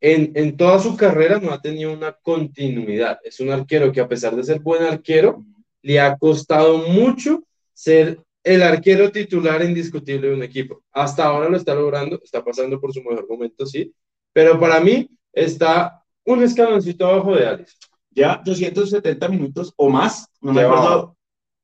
[0.00, 3.18] en, en toda su carrera no ha tenido una continuidad.
[3.24, 5.44] Es un arquero que a pesar de ser buen arquero,
[5.86, 10.82] le ha costado mucho ser el arquero titular indiscutible de un equipo.
[10.92, 13.94] Hasta ahora lo está logrando, está pasando por su mejor momento, sí,
[14.32, 17.78] pero para mí está un escaloncito abajo de Allison.
[18.10, 20.26] Ya 270 minutos o más.
[20.40, 20.80] No me Llevaba.
[20.80, 21.16] acuerdo.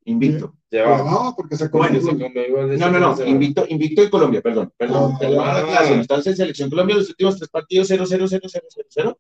[0.04, 0.54] Invicto.
[0.70, 0.98] Lleva.
[1.04, 3.26] Ah, porque se Bueno, se No, no, no.
[3.26, 4.72] Invicto, invicto de Colombia, perdón.
[4.76, 5.16] Perdón.
[5.20, 5.92] Ah, la ah.
[5.92, 9.18] Entonces, Selección Colombia, los últimos tres partidos 0, 0, 0, 0, 0, 0.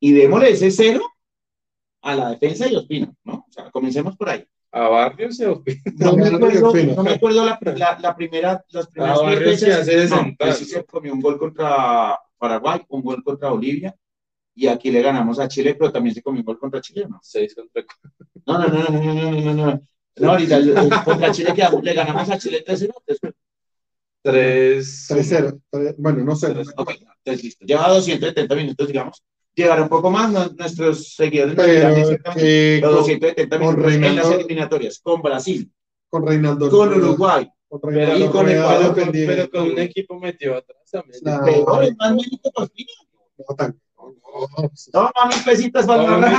[0.00, 1.02] Y démosle ese cero
[2.08, 3.44] a la defensa y Ospina, ¿no?
[3.48, 4.44] O sea, comencemos por ahí.
[4.72, 5.80] A Barrios y Ospina.
[5.98, 9.76] No, me acuerdo, no me acuerdo la, la, la, primera, las primeras a Barrios veces,
[9.76, 13.94] hace no, pues, se comió un gol contra Paraguay, un gol contra Bolivia,
[14.54, 17.20] y aquí le ganamos a Chile, pero también se comió un gol contra Chile, ¿no?
[17.22, 17.84] Seis contra
[18.46, 19.80] No, no, no, no, no, no, no, no.
[20.16, 22.92] No, ahorita contra Chile quedamos, le ganamos a Chile 3-0.
[24.24, 25.60] 3-0.
[25.96, 26.48] Bueno, no sé.
[26.76, 27.64] Okay, entonces listo.
[27.64, 29.22] Lleva 270 minutos, digamos.
[29.58, 33.92] Llegará un poco más, no- nuestros seguidores Pero exactamente eh, los con, 270 con minutos
[33.92, 35.72] en las Reinaldo- eliminatorias, con Brasil,
[36.08, 36.70] con Reinaldo.
[36.70, 41.20] con Uruguay, Con Pero, Reinaldo y con Ecuador, pero con un equipo metido atrás también.
[41.24, 42.92] Pero es más mérito Ospina.
[43.36, 44.12] No, tan- no,
[44.62, 46.38] no, Toma mis pesitas para el marrano.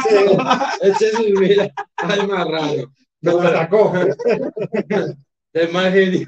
[0.81, 2.93] Ese es el mira, al marrano.
[3.21, 3.93] Me la sacó.
[5.51, 6.27] Es más genio.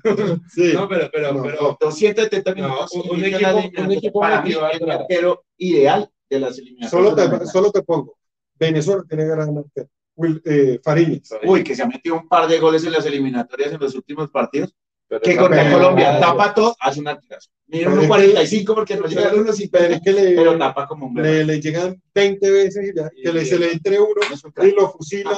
[0.49, 0.71] Sí.
[0.73, 1.77] No, pero, pero, No, pero.
[1.79, 2.91] 270 No, minutos.
[2.93, 4.99] un- un equipo- un equipo para mí el atrás.
[5.01, 6.91] arquero ideal de las eliminatorias.
[6.91, 8.17] Solo te, solo te pongo.
[8.57, 9.89] Venezuela tiene gran arquero.
[10.15, 11.29] Will, eh, Fariñas.
[11.45, 14.29] Uy, que se ha metido un par de goles en las eliminatorias en los últimos
[14.29, 14.73] partidos.
[15.07, 17.49] pero- Que contra pero- Colombia tapa todo, hace un arquerazo.
[17.67, 20.87] Mira, Pero es 1.45 porque no llega 1 sin Pero es que le, pero tapa
[20.87, 24.21] como un le, le llegan 20 veces y ya, que le, se le entre uno
[24.63, 25.33] y lo fusilan.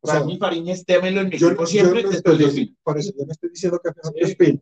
[0.00, 2.44] O sea, Para mí, Fariñez, témelo en mi yo, equipo yo siempre no después de
[2.44, 2.76] Ospina.
[2.82, 4.32] por eso yo no estoy diciendo que es que Sí.
[4.32, 4.60] Ospina.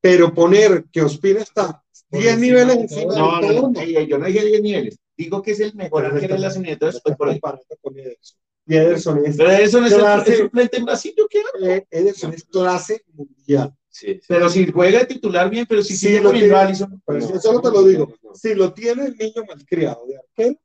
[0.00, 1.82] Pero poner que Ospina está
[2.18, 4.98] 10 encima niveles de encima de No, no, todo, no, yo no dije 10 niveles.
[5.16, 7.40] Digo que es el mejor arquero de las está- eliminatorias hoy por hoy.
[7.80, 8.38] con Ederson.
[8.66, 10.32] Y Ederson es, Pero eso no es Clase.
[10.32, 11.48] el suplente en Brasil, yo quiero.
[11.64, 13.74] eh, Ederson es clase mundial.
[13.88, 14.20] Sí, sí.
[14.26, 16.54] Pero si juega de titular bien, pero si Sí, sigue lo tiene.
[16.54, 17.02] a Alisson.
[17.06, 20.58] Pero No, si solo te lo digo, si lo tiene el niño malcriado de arquero,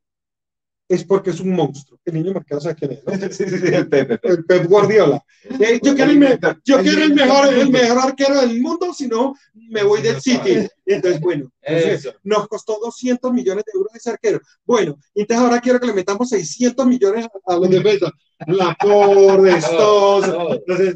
[0.89, 1.99] es porque es un monstruo.
[2.05, 3.03] El niño malcriado, ¿sabes quién es?
[3.03, 3.11] no?
[3.33, 4.17] Sí, sí, sí, el Pepe.
[4.17, 4.29] Pepe.
[4.29, 5.21] El Pep Guardiola.
[5.59, 9.07] Eh, yo quiero, el, me- yo quiero el, mejor, el mejor arquero del mundo, si
[9.07, 10.67] no, me voy del City.
[10.89, 14.39] Entonces, bueno, entonces, nos costó 200 millones de euros ese arquero.
[14.65, 18.11] Bueno, entonces ahora quiero que le metamos 600 millones a los defensas.
[18.45, 20.95] Laporte, Stoss, No, entonces,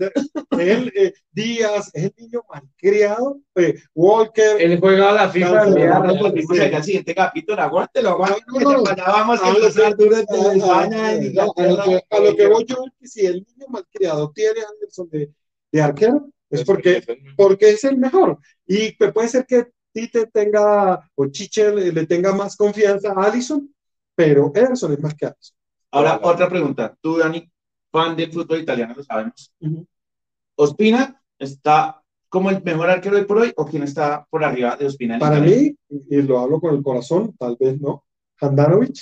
[0.60, 4.62] él, eh, Díaz, es el niño malcriado, eh, Walker.
[4.62, 5.68] Él juega a la FIFA.
[5.68, 8.96] El al siguiente capítulo, aguántelo, aguántelo, No, no, no.
[8.96, 9.96] vamos a lo empezar
[10.56, 15.32] España, a que- voy yo es que si el niño malcriado tiene a Anderson de,
[15.72, 17.04] de arquero, es porque
[17.36, 18.38] porque es el mejor.
[18.68, 23.24] Y pues puede ser que Tite tenga, o Chiche le, le tenga más confianza a
[23.26, 23.74] Allison,
[24.16, 25.56] pero Ederson es más que Allison.
[25.92, 26.96] Ahora, otra pregunta.
[27.02, 27.50] Tú, Dani,
[27.92, 29.54] fan del fútbol italiano, lo sabemos.
[29.60, 29.86] Ujú.
[30.56, 34.86] Ospina está como el mejor arquero hoy por hoy o quién está por arriba de
[34.86, 35.20] Ospina?
[35.20, 38.06] Para mí, y lo hablo con el corazón, tal vez no,
[38.40, 38.96] Handanovic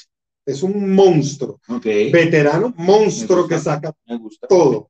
[0.46, 3.56] es un monstruo, Ok, veterano, monstruo gusta.
[3.56, 3.94] que saca
[4.48, 4.90] todo.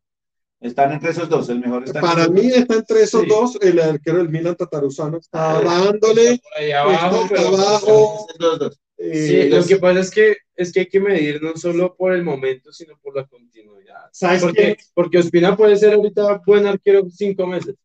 [0.61, 3.27] Están entre esos dos, el mejor está Para mí está entre esos Sí.
[3.29, 6.37] dos, el arquero del Milan Tataruzano está Ah, dándole.
[6.39, 8.27] Por ahí abajo, está pero- abajo.
[8.39, 8.79] Los dos.
[8.97, 12.11] eh, Sí, lo que pasa es que, es que hay que medir no solo por
[12.13, 14.09] el momento, sino por la continuidad.
[14.11, 14.83] ¿Sabes Porque, qué?
[14.93, 17.75] porque Ospina puede ser ahorita buen arquero cinco meses.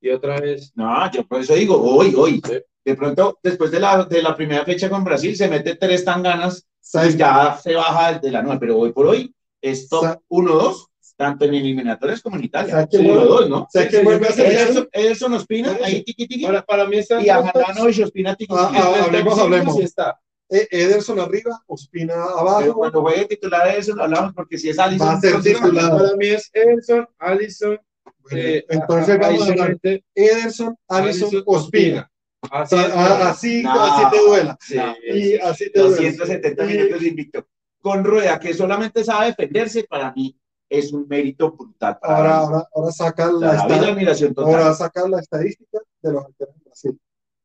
[0.00, 0.72] Y otra vez.
[0.74, 2.42] No, yo por eso digo, hoy, hoy.
[2.44, 2.54] Sí.
[2.84, 6.66] De pronto, después de la, de la primera fecha con Brasil, se mete tres tanganas
[6.80, 8.58] ¿Sabes y ya se baja de la nueve.
[8.58, 10.86] Pero hoy por hoy es top Sa- 1-2,
[11.20, 12.70] tanto en eliminatorias como en Italia.
[12.72, 13.24] ¿Sabes qué Sí, vuelve?
[13.26, 13.66] 1-2, ¿no?
[13.70, 14.62] ¿Sabes Sí, qué sí, vuelve a hacer que eso?
[14.64, 16.46] Ederson, Ederson Ospina, ahí tiqui tiqui.
[16.46, 17.20] Para, para mí está.
[17.22, 18.82] Y a Handanovic y Ospina tiqui Ah, tiqui.
[18.82, 19.80] ah, hablemos, hablemos.
[19.80, 20.18] Está.
[20.48, 22.74] Eh, Ederson arriba, Ospina Pero abajo.
[22.74, 25.08] cuando juegue titular Ederson, hablamos porque si es Alisson.
[25.08, 25.90] Va a ser titular.
[25.90, 27.78] Para mí es Ederson, Allison.
[28.22, 32.10] Bueno, eh, entonces a- a- vamos a hablar mete Ederson, Alisson, Ospina.
[32.50, 33.84] Así es, Así, No.
[33.84, 34.58] así te duela.
[34.60, 34.76] Sí,
[35.12, 35.96] Y así te duela.
[35.96, 37.46] 270 Y- minutos invicto.
[37.82, 40.36] Con Rueda, que solamente sabe defenderse, para mí
[40.70, 41.98] es un mérito brutal.
[42.00, 44.54] para Ahora, ahora, ahora saca O sea, la, admiración total.
[44.54, 47.00] ahora saca la estadística de los arqueros de Brasil,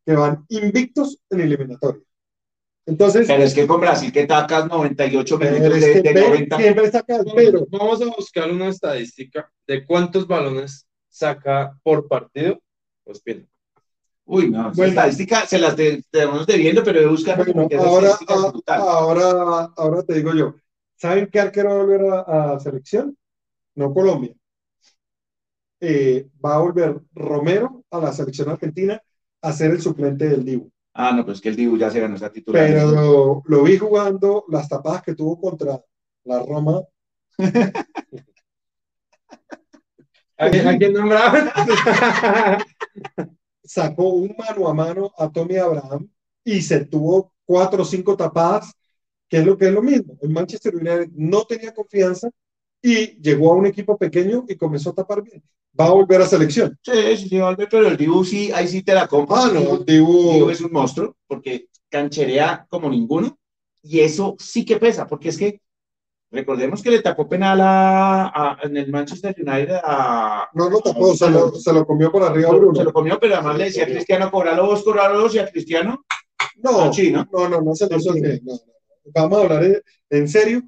[0.05, 2.01] que van invictos en eliminatoria.
[2.87, 6.57] Entonces, Pero es que con Brasil que tacas 98 pero minutos de, de ve- 90.
[6.57, 7.65] siempre saca el pero.
[7.71, 12.59] Vamos a buscar una estadística de cuántos balones saca por partido
[13.05, 13.43] Ospina.
[14.27, 14.89] Uy, no, esa Bueno.
[14.91, 18.79] estadística se las de- tenemos debiendo, pero buscar Bueno, ahora, estadística es a- brutal.
[18.81, 19.31] ahora,
[19.77, 20.55] ahora te digo yo,
[20.95, 23.17] ¿saben qué arquero va a volver a, a selección?
[23.75, 24.33] No Colombia.
[25.79, 29.01] Eh, va a volver Romero a la selección argentina
[29.41, 30.71] a ser el suplente del Dibu.
[30.93, 32.65] Ah, no, pues que el Dibu ya se ganó esa titular.
[32.65, 35.81] Pero lo, lo vi jugando las tapadas que tuvo contra
[36.23, 36.81] la Roma.
[40.37, 41.49] ¿A quién, a quién nombraban?
[43.63, 46.09] Sacó un mano a mano a Tommy Abraham
[46.43, 48.73] y se tuvo cuatro o cinco tapadas,
[49.29, 50.17] que es lo que es lo mismo.
[50.21, 52.29] El Manchester United no tenía confianza
[52.81, 55.43] y llegó a un equipo pequeño y comenzó a tapar bien.
[55.79, 56.77] Va a volver a selección.
[56.83, 59.35] Sí, sí, sí, pero el Dibu sí, ahí sí te la compro.
[59.35, 63.37] Ah, no, el Dibu- Dibu es un monstruo porque cancherea como ninguno
[63.81, 65.61] y eso sí que pesa, porque es que
[66.31, 70.49] recordemos que le tapó penal a, a- en el Manchester United a...
[70.53, 72.83] no lo tapó, se lo, se lo comió por arriba a Se Bruno.
[72.83, 76.05] lo comió, pero además le decía a Cristiano, cobralo vos, cobralo vos, y a Cristiano,
[76.57, 77.49] No, ¿no?
[77.49, 78.13] no, no, se lo hizo.
[78.13, 78.74] No, no.
[79.13, 80.63] Vamos a hablar en, serio.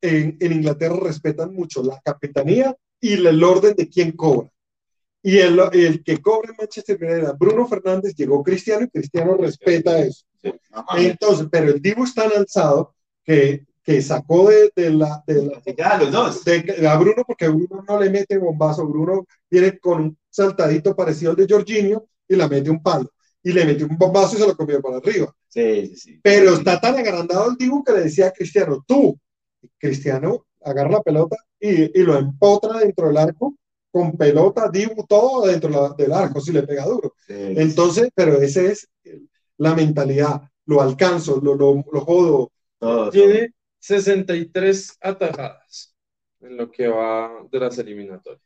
[0.00, 4.48] En, en Inglaterra respetan mucho la capitanía y el orden de quién cobra.
[5.22, 9.36] Y el, el que cobra en Manchester United era Bruno Fernández, llegó Cristiano y Cristiano
[9.36, 10.24] respeta eso.
[10.96, 15.60] Entonces, pero el Dibu es tan alzado que, que sacó de, de la, de, la-
[15.98, 16.44] los dos.
[16.44, 18.86] de- a Bruno porque Bruno no le mete bombazo.
[18.86, 23.10] Bruno viene con un saltadito parecido al de Jorginho y le mete un palo.
[23.48, 25.32] Y le metió un bombazo y se lo comió para arriba.
[25.48, 26.20] Sí, sí, sí.
[26.22, 29.18] Pero está tan agrandado el Dibu que le decía a Cristiano, tú,
[29.78, 33.54] Cristiano, agarra la pelota y, y lo empotra dentro del arco,
[33.90, 37.14] con pelota, Dibu, todo dentro la- del arco, si le pega duro.
[37.26, 37.34] Sí.
[37.34, 38.88] Entonces, pero ese es
[39.58, 42.52] la mentalidad, lo alcanzo, lo, lo, lo jodo.
[42.78, 45.94] Todo, Tiene 63 atajadas
[46.40, 48.42] en lo que va de las eliminatorias.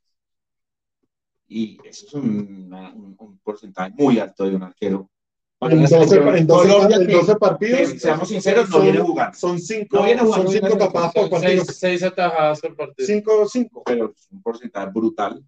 [1.52, 5.10] Y eso es un, un- un porcentaje muy alto de un arquero.
[5.58, 8.68] Para En una 12, selección en 12 Colombia en que- 12 partidos, que, seamos sinceros,
[8.70, 9.36] no son- viene jugando.
[9.36, 11.64] son cinco, No viene son cinco la tapadas por Son partido.
[11.64, 13.06] seis, seis atajadas por partido.
[13.06, 13.82] Cinco, cinco.
[13.84, 15.44] Pero es un porcentaje brutal.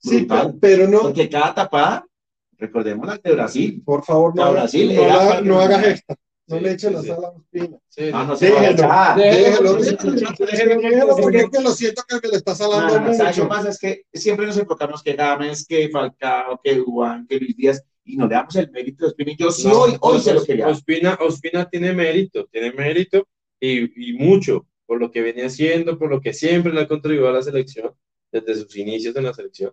[0.00, 0.56] Sí, Brutal.
[0.60, 2.04] pero, pero no, Porque cada tapada,
[2.58, 3.82] recordemos la de Brasil.
[3.86, 6.14] por favor, no, A haga- Brasil no, era no- hagas esta.
[6.48, 7.08] No Sí, le eches sí, la sí.
[7.08, 7.80] sal a los pinos.
[7.88, 12.94] Sí, Ah, no Déjelo, déjelo, porque es que lo siento que me lo está salando
[12.98, 13.42] No, no, ¿sabes mucho.
[13.42, 13.68] qué pasa?
[13.70, 18.16] Es que siempre nos enfocamos que Gámez, que Falcao, que Juan, que Luis Díaz, y
[18.16, 19.32] no le damos el mérito de Ospina.
[19.32, 20.68] Y Yo sí No, hoy, hoy se lo quería.
[20.68, 23.28] Ospina, Ospina tiene mérito, tiene mérito
[23.60, 27.28] y, y mucho por lo que venía haciendo, por lo que siempre le ha contribuido
[27.28, 27.92] a la selección,
[28.32, 29.72] desde sus inicios en la selección.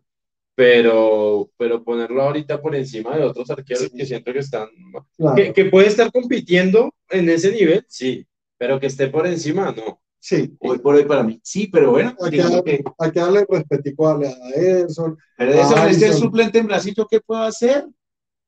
[0.56, 4.70] Pero, pero ponerlo ahorita por encima de otros arqueros que siento que están.
[5.18, 8.26] Claro, Que, que puede estar compitiendo en ese nivel, sí,
[8.58, 10.02] pero que esté por encima, no.
[10.18, 10.56] sí.
[10.62, 11.40] Hoy por hoy para mí.
[11.44, 12.84] Sí, pero bueno, Hay que, darle, que.
[12.98, 14.20] hay que darle respetico a
[14.56, 15.18] Ederson.
[15.38, 16.22] Pero eso, Ah, este Alisson.
[16.24, 17.86] suplente en Brasil, ¿yo qué puedo hacer?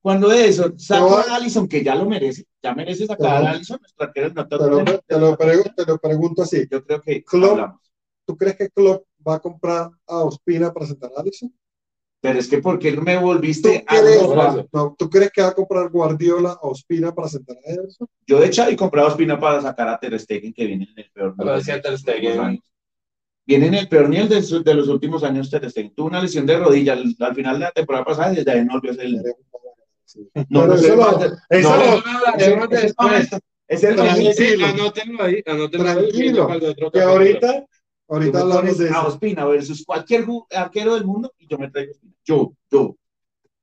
[0.01, 0.29] Cuando
[0.77, 4.05] saco No, a Allison, que ya lo merece, ya merece sacar Pero- a Allison, nuestro
[4.05, 6.65] arquero no Te lo, te lo pregu- te lo pregunto así.
[6.71, 7.75] Yo creo que Klopp.
[8.25, 11.53] ¿Tú crees que Klopp va a comprar a Ospina para sentar a Alisson?
[12.19, 14.67] Pero es que ¿por qué no me ¿Tú volviste a crees, robar?
[14.73, 18.07] no, ¿Tú crees que va a comprar Guardiola a Ospina para sentar a Ederson?
[18.25, 21.11] Yo de hecho he comprado Ospina para sacar a Ter Stegen, que viene en el
[21.11, 22.59] peor decía Ter Stegen.
[23.45, 25.93] viene en el peor nivel de, de los últimos años Ter Stegen.
[25.93, 28.65] Tuvo una lesión de rodilla al, al final de la temporada pasada y desde ahí
[28.65, 29.15] no volvió a ser el...
[29.17, 29.23] No,
[30.61, 33.37] Pero no sé eso de- eso no, no.
[33.69, 34.31] Es el Tranquilo.
[34.33, 35.43] Sí, ahí, anótenlo ahí.
[35.43, 36.47] Tranquilo,
[36.91, 37.67] Que ahorita, Tú
[38.07, 39.07] ahorita hablamos de a eso.
[39.07, 42.13] Ospina versus cualquier arquero del mundo y yo me traigo Ospina.
[42.25, 42.95] Yo, yo.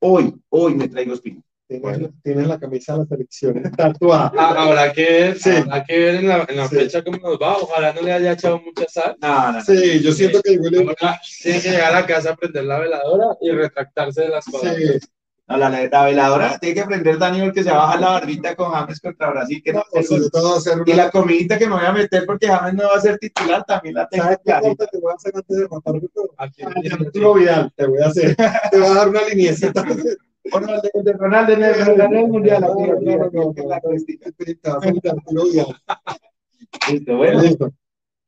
[0.00, 1.40] Hoy, hoy me traigo Ospina.
[1.66, 4.30] Tienes, tienes la camisa de la selección tatuada.
[4.36, 5.50] Ah, habrá que ver, Sí.
[5.50, 6.76] habrá que ver en la, en la Sí.
[6.76, 7.56] fecha cómo nos va.
[7.56, 9.16] Ojalá no le haya echado mucha sal.
[9.20, 9.60] No, no.
[9.62, 14.22] Sí, yo siento que el tiene que llegar a casa, prender la veladora y retractarse
[14.22, 15.08] de las palabras.
[15.46, 18.98] No, la, la veladora tiene que aprender Daniel que se baja la barbita con James
[18.98, 19.62] contra Brasil.
[19.62, 22.48] Que no, o sobre todo hacer y la comidita que me voy a meter porque
[22.48, 25.32] James no va a ser titular también la tengo ¿Sabes qué te voy a hacer
[25.36, 26.00] antes de matarme?
[26.38, 28.36] Aquí Ah, Arturo Vidal, te voy a hacer.
[28.70, 29.84] Te voy a dar una liniecita.
[30.50, 32.64] Ronaldo, de Ronaldo en el, mundial.
[32.64, 33.00] Arturo.
[36.90, 37.40] Listo, bueno.
[37.42, 37.72] Listo.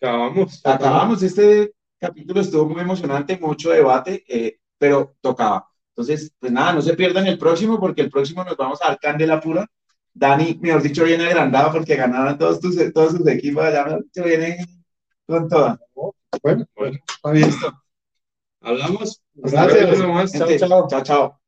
[0.00, 0.60] Acabamos.
[0.64, 1.22] acabamos.
[1.22, 5.68] Este capítulo estuvo muy emocionante, mucho debate, eh, pero tocaba.
[5.96, 9.00] Entonces, pues nada, no se pierdan el próximo, porque el próximo nos vamos a dar
[9.00, 9.66] candela pura.
[10.12, 14.22] Dani, mejor dicho, viene agrandado porque ganaron todos, tus, todos sus equipos allá, mejor dicho,
[14.24, 14.66] viene
[15.26, 15.78] con toda.
[16.42, 17.50] Bueno, Bueno, está bien.
[18.60, 19.22] hablamos.
[19.34, 20.32] Gracias.
[20.32, 20.86] Gente, chao.
[20.86, 21.02] chao.
[21.02, 21.40] chao.